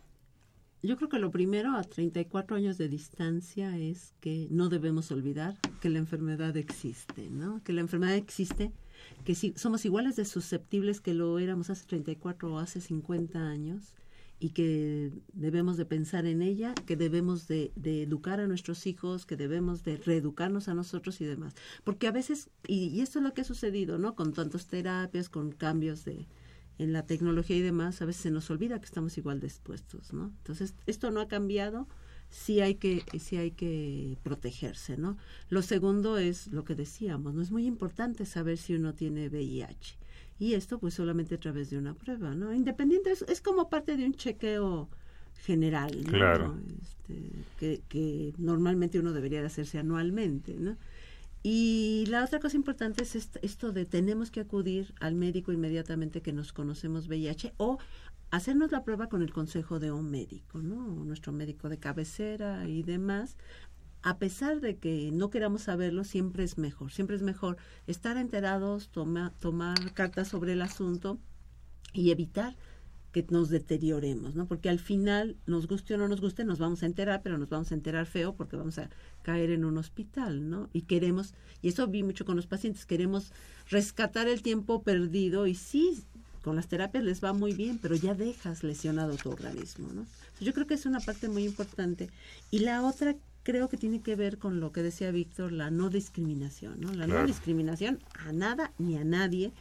[0.82, 5.58] yo creo que lo primero a 34 años de distancia es que no debemos olvidar
[5.82, 7.62] que la enfermedad existe, ¿no?
[7.64, 8.72] Que la enfermedad existe,
[9.26, 13.94] que si somos iguales de susceptibles que lo éramos hace 34 o hace 50 años
[14.40, 19.36] y que debemos de pensar en ella, que debemos de, educar a nuestros hijos, que
[19.36, 21.56] debemos de reeducarnos a nosotros y demás.
[21.84, 24.16] Porque a veces, y, y esto es lo que ha sucedido, ¿no?
[24.16, 26.26] Con tantas terapias, con cambios de,
[26.80, 30.32] en la tecnología y demás, a veces se nos olvida que estamos igual dispuestos, ¿no?
[30.38, 31.88] Entonces, esto no ha cambiado,
[32.30, 35.18] sí hay que, sí hay que protegerse, ¿no?
[35.50, 37.42] Lo segundo es lo que decíamos, ¿no?
[37.42, 39.98] Es muy importante saber si uno tiene VIH.
[40.40, 42.54] Y esto, pues, solamente a través de una prueba, ¿no?
[42.54, 44.88] Independiente, es, es como parte de un chequeo
[45.44, 46.12] general, ¿no?
[46.12, 46.58] Claro.
[46.82, 50.78] Este, que, que normalmente uno debería de hacerse anualmente, ¿no?
[51.42, 56.34] Y la otra cosa importante es esto de tenemos que acudir al médico inmediatamente que
[56.34, 57.78] nos conocemos VIH o
[58.30, 61.06] hacernos la prueba con el consejo de un médico, ¿no?
[61.06, 63.38] Nuestro médico de cabecera y demás.
[64.02, 66.92] A pesar de que no queramos saberlo, siempre es mejor.
[66.92, 71.20] Siempre es mejor estar enterados, toma, tomar cartas sobre el asunto
[71.94, 72.56] y evitar
[73.12, 74.46] que nos deterioremos, ¿no?
[74.48, 77.50] Porque al final, nos guste o no nos guste, nos vamos a enterar, pero nos
[77.50, 78.90] vamos a enterar feo porque vamos a
[79.30, 80.70] caer en un hospital, ¿no?
[80.74, 83.32] Y queremos, y eso vi mucho con los pacientes, queremos
[83.70, 86.04] rescatar el tiempo perdido y sí,
[86.42, 90.08] con las terapias les va muy bien, pero ya dejas lesionado tu organismo, ¿no?
[90.42, 92.10] Yo creo que es una parte muy importante.
[92.50, 95.92] Y la otra creo que tiene que ver con lo que decía Víctor, la no
[95.92, 96.92] discriminación, ¿no?
[96.94, 99.52] La no discriminación a nada ni a nadie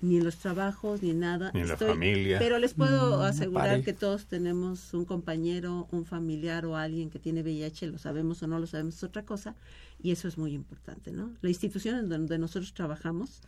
[0.00, 1.50] ni en los trabajos, ni en nada.
[1.54, 2.38] Ni en la familia.
[2.38, 7.42] Pero les puedo asegurar que todos tenemos un compañero, un familiar o alguien que tiene
[7.42, 9.54] VIH, lo sabemos o no lo sabemos, es otra cosa,
[10.02, 11.32] y eso es muy importante, ¿no?
[11.40, 13.40] La institución en donde nosotros trabajamos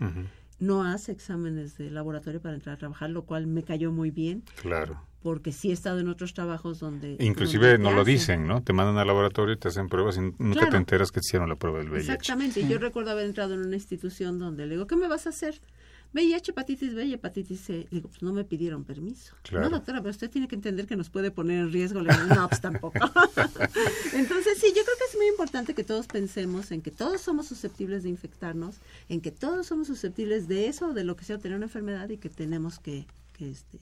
[0.59, 4.43] no hace exámenes de laboratorio para entrar a trabajar, lo cual me cayó muy bien.
[4.61, 5.03] Claro.
[5.23, 7.17] Porque sí he estado en otros trabajos donde...
[7.21, 8.63] Inclusive no lo dicen, ¿no?
[8.63, 11.57] Te mandan al laboratorio y te hacen pruebas y nunca te enteras que hicieron la
[11.57, 12.13] prueba del VIH.
[12.13, 12.67] Exactamente.
[12.67, 15.61] Yo recuerdo haber entrado en una institución donde le digo, ¿qué me vas a hacer?
[16.13, 17.73] VIH, hepatitis B y hepatitis C.
[17.73, 19.35] Le digo, pues no me pidieron permiso.
[19.43, 19.69] Claro.
[19.69, 22.01] No, doctora, pero usted tiene que entender que nos puede poner en riesgo.
[22.01, 22.99] Le digo, no, pues tampoco.
[24.13, 27.47] Entonces, sí, yo creo que es muy importante que todos pensemos en que todos somos
[27.47, 28.77] susceptibles de infectarnos,
[29.09, 32.19] en que todos somos susceptibles de eso, de lo que sea tener una enfermedad y
[32.19, 33.07] que tenemos que,
[33.39, 33.79] que este,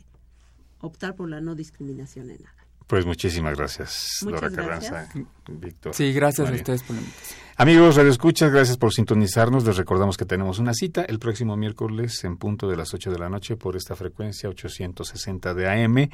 [0.81, 2.58] optar por la no discriminación en nada.
[2.89, 4.91] Pues muchísimas gracias, Muchas Dora gracias.
[4.91, 5.95] Carranza, Víctor.
[5.95, 6.59] Sí, gracias María.
[6.59, 7.39] a ustedes por la invitación.
[7.61, 9.67] Amigos, Radio Escuchas, gracias por sintonizarnos.
[9.67, 13.19] Les recordamos que tenemos una cita el próximo miércoles en punto de las 8 de
[13.19, 16.09] la noche por esta frecuencia 860 de AM.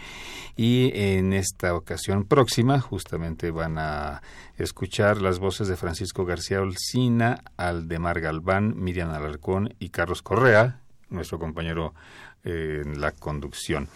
[0.56, 4.22] Y en esta ocasión próxima, justamente van a
[4.56, 11.38] escuchar las voces de Francisco García Olcina, Aldemar Galván, Miriam Alarcón y Carlos Correa, nuestro
[11.38, 11.94] compañero
[12.42, 13.88] eh, en la conducción.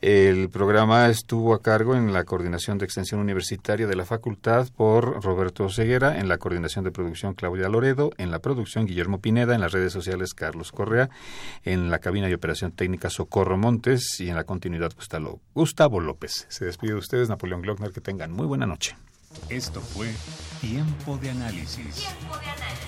[0.00, 5.24] El programa estuvo a cargo en la coordinación de extensión universitaria de la facultad por
[5.24, 9.60] Roberto Ceguera, en la coordinación de producción Claudia Loredo, en la producción Guillermo Pineda, en
[9.60, 11.10] las redes sociales Carlos Correa,
[11.64, 16.46] en la cabina de operación técnica Socorro Montes y en la continuidad Gustavo, Gustavo López.
[16.48, 18.96] Se despide de ustedes Napoleón Glockner, que tengan muy buena noche.
[19.48, 20.14] Esto fue
[20.60, 21.96] Tiempo de Análisis.
[21.96, 22.87] Tiempo de análisis